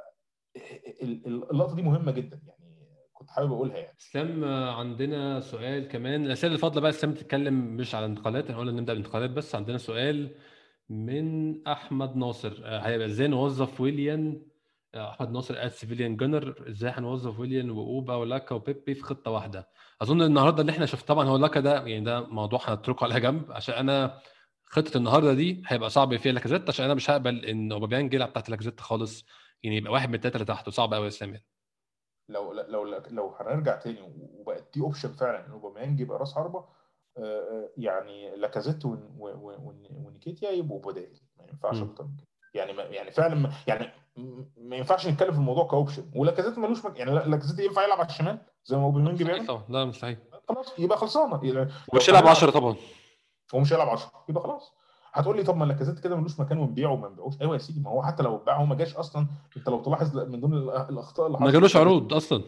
[1.02, 3.96] ال- ال- اللقطة دي مهمة جدا يعني كنت حابب أقولها يعني.
[4.00, 6.24] اسلام آه، عندنا سؤال كمان.
[6.26, 9.54] الاسئله اللي فاضله بقى اسلام تتكلم مش على الانتقالات إحنا قلنا نبدأ بالانتقالات بس.
[9.54, 10.34] عندنا سؤال
[10.88, 12.60] من أحمد ناصر.
[12.64, 14.42] آه، هيبقى إزاي نوظف ويليان
[14.96, 19.68] أحمد ناصر ات سيفيليان جنر إزاي هنوظف ويليان وأوبا ولاكا وبيبي في خطة واحدة
[20.02, 23.52] أظن النهارده اللي إحنا شفت طبعا هو لاكا ده يعني ده موضوع هنتركه على جنب
[23.52, 24.20] عشان أنا
[24.64, 28.48] خطة النهارده دي هيبقى صعب فيها لاكازيت عشان أنا مش هقبل إن أوباميانج يلعب تحت
[28.50, 29.24] لاكازيت خالص
[29.62, 31.40] يعني يبقى واحد من الثلاثه اللي تحته صعب قوي يا اسلام.
[32.28, 36.58] لو لو لو هنرجع تاني وبقت دي option فعلا إن أوباميانج يبقى راس حربة
[37.18, 41.82] آه، آه، يعني لاكازيت ون- ون- ون- ونيكيتيا يبقوا بدائل ما ينفعش.
[41.82, 42.26] أكتر من كده
[42.56, 43.88] يعني ما يعني فعلا ما- يعني
[44.56, 46.10] ما ينفعش نتكلم في الموضوع ك option.
[46.14, 46.98] ولاكازيت ملوش مك...
[46.98, 49.62] يعني لاكازيت ينفع يلعب على الشمال زي ما أوباميانج مستحيل بيعمل؟ طبعا.
[49.68, 50.16] لا مستحيل
[50.48, 51.40] خلاص يبقى خلصانة.
[51.44, 52.76] يعني مش يلعب 10 طبعا.
[53.54, 54.72] هو مش هيلعب 10 يبقى خلاص.
[55.12, 57.80] هتقول لي طب ما لاكازيت كده ملوش مكان ونبيعه وما نبيعوش أيوه يا سيدي.
[57.80, 59.26] ما هو حتى لو اتباع هو ما جاش أصلا.
[59.56, 62.42] أنت لو تلاحظ من ضمن الأخطاء اللي ما جالوش عروض أصلا.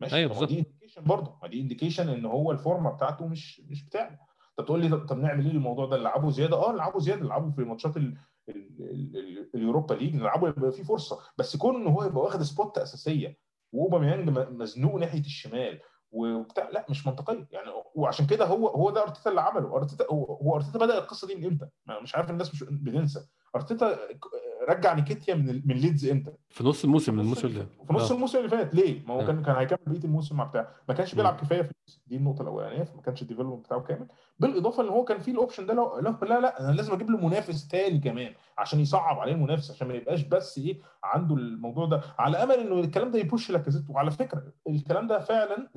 [0.00, 0.24] ماشي.
[0.24, 0.48] هو بالظبط.
[0.48, 1.32] دي indication برضه.
[1.42, 4.18] ما دي indication إن هو الفورمة بتاعته مش مش بتاعنا
[4.56, 6.56] طب تقول لي طب, نعمل إيه الموضوع ده؟ نلعبه زيادة.
[6.66, 7.22] آه نلعبه زيادة.
[7.22, 8.16] نلعبه في ماتشات ال- ال- ال- ال-
[9.54, 11.18] اليوروبا ليج نلعبه يبقى فيه فرصة.
[11.38, 13.36] بس كون إن هو يبقى واخد spot أساسية
[13.72, 15.80] وأوباميانج مزنوق ناحية الشمال
[16.12, 17.48] وبتاع لا مش منطقية.
[17.50, 19.76] يعني وعشان كده هو هو ده أرتيتا اللي عمله.
[19.76, 21.68] أرتيتا هو, أرتيتا بدأ القصة دي من إمتى؟
[22.02, 23.26] مش عارف الناس مش بتنسى.
[23.56, 23.98] أرتيتا
[24.68, 28.14] رجع نيكيتيا من من ليدز إمتى؟ في نص الموسم من الموسم اللي في نص آه.
[28.14, 28.74] الموسم اللي فات.
[28.74, 29.26] ليه؟ ما هو آه.
[29.26, 30.68] كان كان هيكمل بقية الموسم مع بتاع.
[30.88, 31.40] ما كانش بيلعب مم.
[31.40, 31.72] كفاية في
[32.06, 32.82] دي النقطة الأولانية.
[32.82, 34.06] فما كانش ال development بتاعه كامل.
[34.38, 37.10] بالإضافة إن هو كان في ال option ده لو لا لا, لا أنا لازم أجيب
[37.10, 41.86] له منافس تاني كمان عشان يصعب عليه المنافس عشان ما يبقاش بس إيه عنده الموضوع
[41.86, 42.00] ده.
[42.18, 45.68] على أمل إنه الكلام ده ي push لاكازيت وعلى فكرة الكلام ده فعلا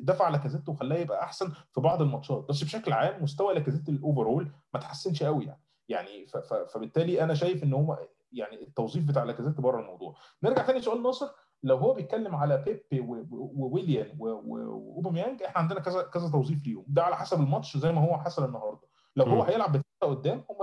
[0.00, 2.46] دفع لاكازيت وخلاه يبقى أحسن في بعض الماتشات.
[2.48, 5.60] بس بشكل عام مستوى لاكازيت ال overall ما تحسنش قوي يعني.
[5.88, 6.26] يعني
[6.74, 7.98] فبالتالي أنا شايف إن هو
[8.32, 10.16] يعني التوظيف بتاع لاكازيت بره الموضوع.
[10.42, 11.26] نرجع تاني سؤال ناصر.
[11.62, 16.84] لو هو بيتكلم على بيبي وويليان وأوباميانج إحنا عندنا كذا كذا توظيف ليهم.
[16.88, 18.88] ده على حسب الماتش زي ما هو حصل النهارده.
[19.16, 19.42] لو هو.
[19.42, 20.56] هيلعب بثلاثه قدام هم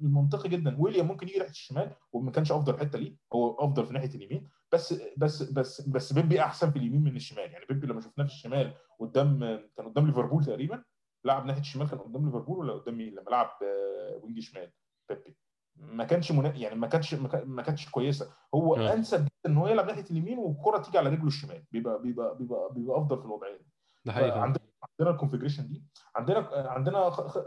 [0.00, 0.76] المنطقي جدا.
[0.78, 3.16] ويليام ممكن يجي ناحيه الشمال وما كانش أفضل حتة ليه.
[3.32, 4.48] هو أفضل في ناحية اليمين.
[4.72, 7.52] بس بس بس بس بيبي أحسن في اليمين من الشمال.
[7.52, 9.40] يعني بيبي لما شفناه في الشمال قدام
[9.76, 10.84] كان قدام ليفربول تقريبا
[11.24, 14.72] لعب ناحية الشمال كان قدام ليفربول ولا قدام مين؟ لما لعب آه، wing شمال.
[15.08, 15.36] بيبي.
[15.80, 16.54] ما كانش منا...
[16.56, 18.32] يعني ما كانش ما كان- ما كانتش كويسة.
[18.54, 18.92] هو آه.
[18.92, 21.64] أنسب جدا إن هو يلعب ناحية اليمين والكرة تيجي على رجله الشمال.
[21.72, 23.66] بيبقى بيبقى بيبقى, بيبقى أفضل في الوضعية دي.
[24.04, 24.40] ده حقيقي.
[24.40, 24.64] عندنا
[24.98, 25.84] عندنا ال configuration دي.
[26.16, 27.38] عندنا عندنا خ-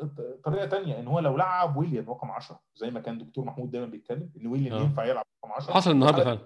[0.44, 3.88] طريقة تانية إن هو لو لعب ويليام رقم 10 زي ما كان دكتور محمود دايما
[3.88, 4.82] بيتكلم إن ويليام آه.
[4.82, 6.40] ينفع يلعب رقم 10 حصل النهارده فعلا.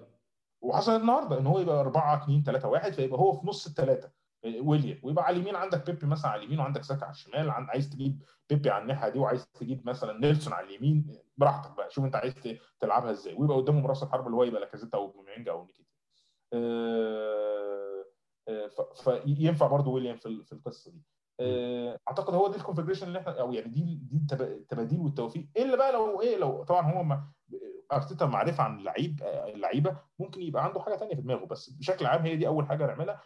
[0.62, 4.10] وحصل النهارده إن هو يبقى 4 2 3 1 فيبقى هو في نص الثلاثه
[4.60, 4.98] ويليام.
[5.02, 8.22] ويبقى على اليمين عندك بيبي مثلا على اليمين وعندك ساكا على الشمال عن- عايز تجيب
[8.50, 11.90] بيبي على الناحية دي وعايز تجيب مثلا نيلسون على اليمين براحتك بقى.
[11.90, 12.34] شوف أنت عايز
[12.80, 13.34] تلعبها إزاي.
[13.34, 15.90] ويبقى قدامه راس الحربة اللي هو يبقى لاكازيت أو بوميانج أو نكيتياه.
[16.52, 18.04] آه،
[18.68, 21.02] ف- فينفع برضه ويليام في في القصة دي.
[21.40, 25.48] آه، أعتقد هو دي ال configuration اللي إحنا أو يعني دي دي التب- التباديل والتوافيق.
[25.56, 27.32] إلا بقى لو إيه لو طبعا هو ما
[27.92, 32.06] أرتيتا معرفة عن اللعيب آه، اللعيبة ممكن يبقى عنده حاجة تانية في دماغه بس بشكل
[32.06, 33.20] عام هي دي أول حاجة نعملها.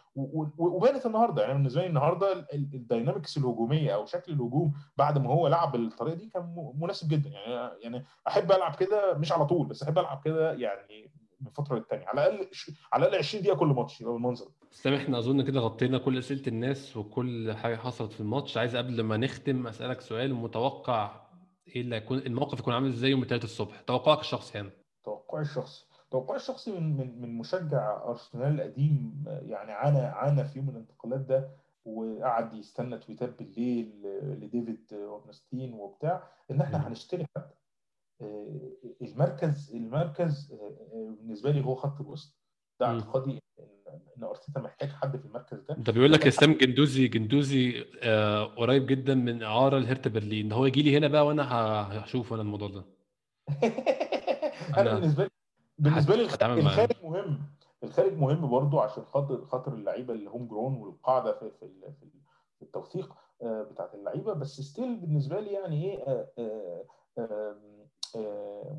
[0.57, 5.17] وبانت النهارده يعني بالنسبة لي النهارده ال- ال- ال dynamics الهجومية أو شكل الهجوم بعد
[5.17, 7.29] ما هو لعب بالطريقة دي كان مناسب جدا.
[7.29, 11.75] يعني يعني أحب ألعب كده مش على طول بس أحب ألعب كده يعني من فترة
[11.75, 12.05] للتانية.
[12.07, 12.47] على الأقل
[12.93, 14.45] على الأقل 20 دقيقة كل ماتش يبقى بالمنظر.
[14.73, 18.57] اسلام إحنا أظن كده غطينا كل أسئلة الناس وكل حاجة حصلت في الماتش.
[18.57, 21.20] عايز قبل ما نختم أسألك سؤال متوقع
[21.75, 24.69] إيه اللي هيكون الموقف يكون عامل إزاي يوم الثلاث الصبح؟ توقعك الشخصي يعني.
[25.03, 30.69] توقعي الشخصي توقعي الشخصي من من من مشجع أرسنال القديم يعني عانى عانى في يوم
[30.69, 31.51] الانتقالات ده
[31.85, 36.87] وقعد يستنى تويتات بالليل لديفيد أورنستين وبتاع إن إحنا.
[36.87, 37.51] هنشتري حد.
[38.21, 42.37] آه، المركز المركز آه، آه، بالنسبة لي هو خط الوسط.
[42.79, 42.85] ده.
[42.87, 43.67] اعتقادي إن
[44.17, 45.75] إن أرتيتا محتاج حد في المركز ده.
[45.77, 50.49] ده بيقول لك إسلام جندوزي جندوزي آه قريب جدا من إعارة لهرت برلين.
[50.49, 51.43] ده هو يجي لي هنا بقى وأنا
[52.03, 52.83] هشوف أنا الموضوع ده.
[54.77, 55.29] أنا بالنسبة لي
[55.77, 56.63] بالنسبة لي الخارج,
[57.03, 57.39] مهم.
[57.83, 62.21] الخارج مهم برضو عشان خاطر خاطر اللعيبة اللي هم جرون والقاعدة في في في ال-
[62.59, 64.33] في التوثيق آه، بتاعت اللعيبة.
[64.33, 66.27] بس ستيل بالنسبة لي يعني إيه آه،
[67.17, 67.55] آه،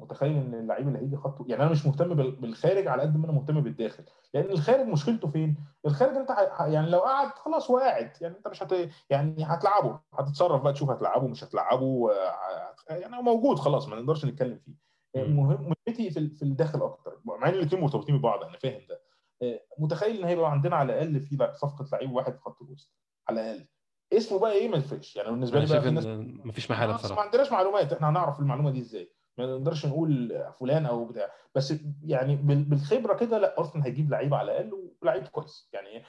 [0.01, 3.24] متخيل إن اللعيب اللي هيجي خطه يعني أنا مش مهتم بال- بالخارج على قد ما
[3.24, 4.05] أنا مهتم بالداخل.
[4.35, 5.57] لأن الخارج مشكلته فين؟
[5.87, 6.30] الخارج أنت
[6.61, 10.91] يعني لو قعد خلاص هو قاعد يعني أنت مش هت يعني هتلعبه هتتصرف بقى تشوف
[10.91, 14.72] هتلعبه مش هتلعبه آه، يعني هو موجود خلاص ما نقدرش نتكلم فيه.
[15.16, 19.01] مهم مهمتي في في الداخل أكتر مع إن الاثنين مرتبطين ببعض أنا فاهم ده.
[19.43, 22.93] آه، متخيل إن هيبقى عندنا على الأقل في صفقة لعيب واحد في خط الوسط
[23.28, 23.66] على الأقل.
[24.12, 25.16] اسمه بقى إيه؟ ما يفرقش.
[25.16, 26.07] يعني بالنسبة لي بقى في ناس
[26.47, 27.22] مفيش محاله بس ما بصراحة.
[27.22, 31.28] عندناش معلومات إحنا هنعرف المعلومة دي إزاي؟ ما نقدرش نقول فلان أو بتاع.
[31.55, 31.74] بس
[32.05, 35.68] يعني بال- بالخبرة كده لا أرسنال هيجيب لعيب على الأقل ولعيب كويس.
[35.72, 36.03] يعني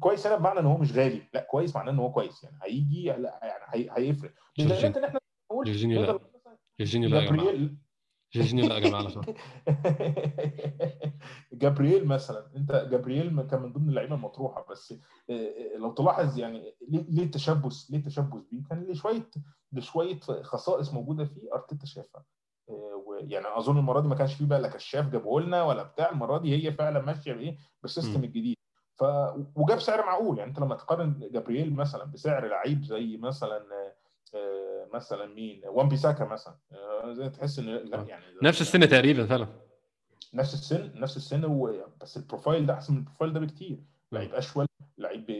[0.00, 1.22] كويس هنا بمعنى إن هو مش غالي.
[1.34, 2.44] لا كويس معناه إن هو كويس.
[2.44, 4.32] يعني هيجي لا يعني هي- هيفرق.
[4.58, 6.18] بالذات إن إحنا نقول جورجينيو لا.
[6.78, 7.44] جورجينيو لا يا جماعة.
[7.44, 7.76] جابرييل.
[8.34, 9.04] جورجينيو لا يا جماعة.
[11.52, 12.50] جابرييل مثلا.
[12.56, 14.66] أنت جابرييل كان من ضمن اللعيبة المطروحة.
[14.70, 19.30] بس آه، آه، لو تلاحظ يعني ليه التشبث ليه التشبث بيه؟ كان لشوية
[19.72, 22.24] لشوية خصائص موجودة فيه أرتيتا شافها.
[22.66, 26.38] ويعني أظن المرة دي ما كانش فيه بقى لا كشاف جابه لنا ولا بتاع المرة
[26.38, 28.24] دي هي فعلا ماشية بإيه؟ بال system.
[28.24, 28.56] الجديد.
[28.94, 29.04] ف
[29.56, 33.92] وجاب سعر معقول يعني أنت لما تقارن جابرييل مثلا بسعر لعيب زي مثلا آه،
[34.36, 36.54] آه، مثلا مين؟ وان بيساكا مثلا.
[36.72, 38.04] آه، زي تحس إن لا آه.
[38.04, 39.46] يعني نفس السن تقريبا فعلا.
[40.34, 41.84] نفس السن نفس السن و...
[42.00, 43.78] بس ال profile ده أحسن من ال profile ده بكتير.
[44.12, 44.66] لعيب أشول
[44.98, 45.30] لعيب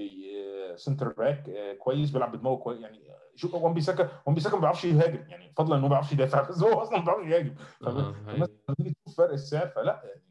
[0.76, 3.00] centre back آه، كويس بيلعب بدماغه كويس يعني
[3.36, 6.62] شوف وان بيساكا وان بيساكا ما بيعرفش يهاجم يعني فضلا انه ما بيعرفش يدافع بس
[6.62, 7.54] هو أصلا ما بيعرفش يهاجم.
[7.86, 10.24] آه، لما تيجي تشوف فرق السعر فلا يعني.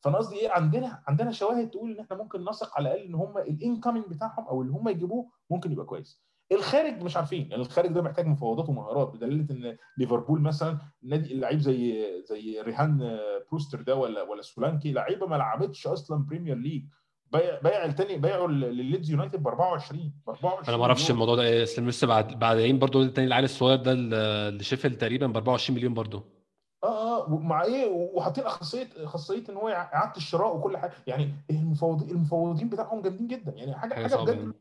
[0.00, 3.38] فأنا قصدي إيه عندنا عندنا شواهد تقول إن إحنا ممكن نثق على الأقل إن هم
[3.38, 6.22] ال incoming بتاعهم أو اللي هم يجيبوه ممكن يبقى كويس.
[6.52, 11.58] الخارج مش عارفين يعني الخارج ده محتاج مفاوضات ومهارات بدليل إن ليفربول مثلا نادي اللعيب
[11.58, 13.18] زي زي ريان
[13.50, 16.84] بروستر ده ولا ولا سولانكي لعيبة ما لعبتش أصلا Premier League
[17.32, 21.10] بايع بايع التاني بايعوا للليدز يونايتد ب 24 ب 24 أنا ما أعرفش.
[21.10, 25.26] الموضوع ده إيه اسلام لسه بعد بعدين برضو التاني العيل الصغير ده اللي شيفيلد تقريبا
[25.26, 26.22] ب 24 مليون برضو.
[26.84, 30.92] آه آه ومع إيه وحاطين خاصية خاصية إن هو إعادة الشراء وكل حاجة.
[31.06, 33.52] يعني المفوضين المفوضين بتاعهم جامدين جدا.
[33.56, 34.52] يعني حاجة حاجة بجد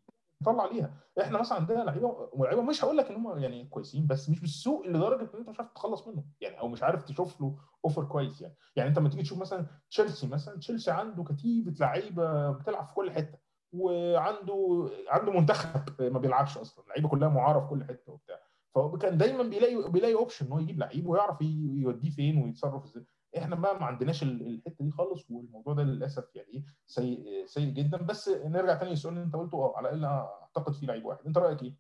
[0.42, 4.30] نطلع عليها إحنا مثلا عندنا لعيبة لعيبه مش هقول لك إن هم يعني كويسين بس
[4.30, 7.58] مش بالسوق لدرجة إن أنت مش عارف تتخلص منه يعني أو مش عارف تشوف له
[7.86, 8.56] offer كويس يعني.
[8.76, 13.12] يعني أنت لما تيجي تشوف مثلا تشيلسي مثلا تشيلسي عنده كتيبة لعيبة بتلعب في كل
[13.12, 13.38] حتة
[13.74, 18.40] وعنده عنده منتخب ما بيلعبش أصلا اللعيبه كلها معاره في كل حتة وبتاع.
[18.76, 23.06] فهو كان دايما بيلاقي بيلاقي option إن هو يجيب لعيب ويعرف يوديه فين ويتصرف إزاي.
[23.38, 27.70] إحنا بقى ما عندناش ال- الحتة دي خالص والموضوع ده للأسف يعني إيه سيء سيء
[27.70, 27.98] جدا.
[27.98, 29.56] بس نرجع تاني للسؤال اللي أنت قلته.
[29.58, 31.20] آه على الأقل أعتقد في لعيب واحد.
[31.28, 31.74] أنت رأيك إيه؟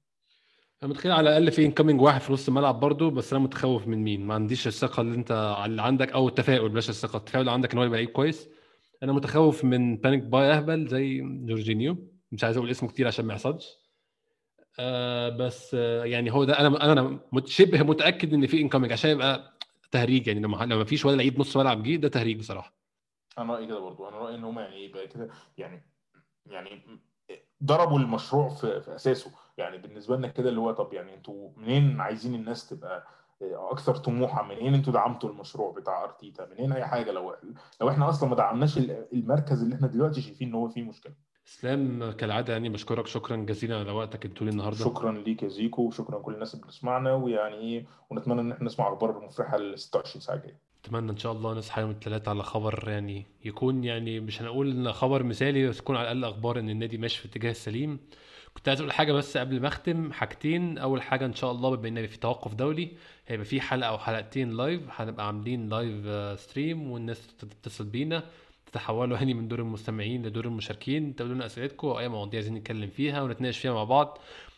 [0.83, 4.03] أنا متخيل على الأقل في incoming واحد في نص الملعب برضو بس أنا متخوف من
[4.03, 7.71] مين؟ ما عنديش الثقة اللي أنت اللي عندك أو التفاؤل بلاش الثقة التفاؤل اللي عندك
[7.73, 8.49] إن هو يبقى لعيب كويس.
[9.03, 11.97] أنا متخوف من panic buy أهبل زي جورجينيو.
[12.31, 13.77] مش عايز أقول اسمه كتير عشان ما يحصلش.
[14.79, 19.53] آه بس آه يعني هو ده أنا أنا شبه متأكد إن في incoming عشان يبقى
[19.91, 22.73] تهريج يعني لما لما فيش ولا لعيب نص ملعب جه ده تهريج بصراحة.
[23.37, 25.83] أنا رأيي كده برضو أنا رأيي إن هم يعني إيه بقى كده يعني
[26.45, 26.81] يعني
[27.63, 29.31] ضربوا المشروع في, في أساسه.
[29.57, 33.07] يعني بالنسبة لنا كده اللي هو طب يعني أنتوا منين عايزين الناس تبقى
[33.41, 37.35] أكثر طموحا منين أنتوا دعمتوا المشروع بتاع أرتيتا؟ منين أي حاجة؟ لو
[37.81, 41.13] لو إحنا أصلا ما دعمناش المركز اللي إحنا دلوقتي شايفين إن هو فيه مشكلة.
[41.49, 43.07] إسلام كالعادة يعني بشكرك.
[43.07, 44.77] شكرا جزيلا على وقتك الطويل النهارده.
[44.77, 45.81] شكرا ليك يا زيكو.
[45.81, 47.13] وشكرا لكل الناس اللي بتسمعنا.
[47.13, 50.59] ويعني إيه ونتمنى إن إحنا نسمع أخبار مفرحة ال 26 ساعة الجاية.
[50.85, 54.91] أتمنى إن شاء الله نصحى يوم الثلاثاء على خبر يعني يكون يعني مش هنقول إن
[54.93, 57.99] خبر مثالي بس يكون على الأقل أخبار إن النادي ماشي في الاتجاه السليم
[58.53, 60.11] كنت عايز أقول حاجة بس قبل ما أختم.
[60.11, 60.77] حاجتين.
[60.77, 62.91] أول حاجة إن شاء الله بما إن في توقف دولي
[63.27, 68.23] هيبقى في حلقة أو حلقتين live هنبقى عاملين live stream والناس تتصل بينا.
[68.71, 72.89] تتحولوا يعني من دور المستمعين لدور المشاركين تقولوا لنا أسئلتكم أو اي مواضيع عايزين نتكلم
[72.89, 74.17] فيها ونتناقش فيها مع بعض.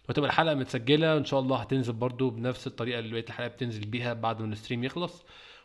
[0.09, 4.14] وتبقى الحلقة متسجلة ان شاء الله هتنزل برضو بنفس الطريقة اللي بقيه الحلقة بتنزل بيها
[4.14, 5.24] بعد ما ال stream يخلص.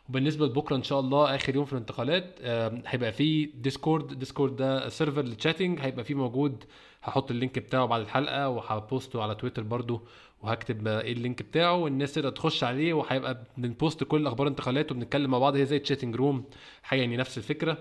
[0.09, 2.39] وبالنسبة لبكرة إن شاء الله آخر يوم في الانتقالات
[2.87, 6.63] هيبقى في ديسكورد ديسكورد ده server لل chatting هيبقى فيه موجود.
[7.03, 10.01] هحط ال link بتاعه بعد الحلقة وه post ه على تويتر برضو
[10.41, 11.75] وهكتب إيه ال link بتاعه.
[11.75, 15.55] والناس تقدر تخش عليه وهيبقى بن post كل أخبار الانتقالات وبنتكلم مع بعض.
[15.55, 16.43] هي زي chatting room
[16.83, 17.77] حاجة يعني نفس الفكرة.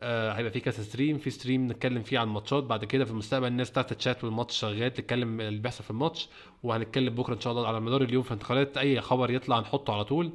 [0.00, 3.46] آه هيبقى في كذا stream في stream نتكلم فيه عن ماتشات بعد كده في المستقبل
[3.46, 6.28] الناس بتاعت الشات والماتش شغال تتكلم اللي بيحصل في الماتش
[6.62, 8.22] وهنتكلم بكرة إن شاء الله على مدار اليوم.
[8.22, 10.32] في الانتقالات أي خبر يطلع نحطه على طول.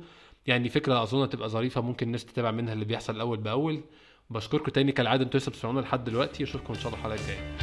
[0.48, 3.82] يعني فكرة أظن هتبقى ظريفة ممكن الناس تتابع منها اللي بيحصل أول بأول.
[4.30, 6.44] بشكركم تاني كالعادة أنتوا لسه بتسمعونا لحد دلوقتي.
[6.44, 7.58] أشوفكم إن شاء الله الحلقة الجاية.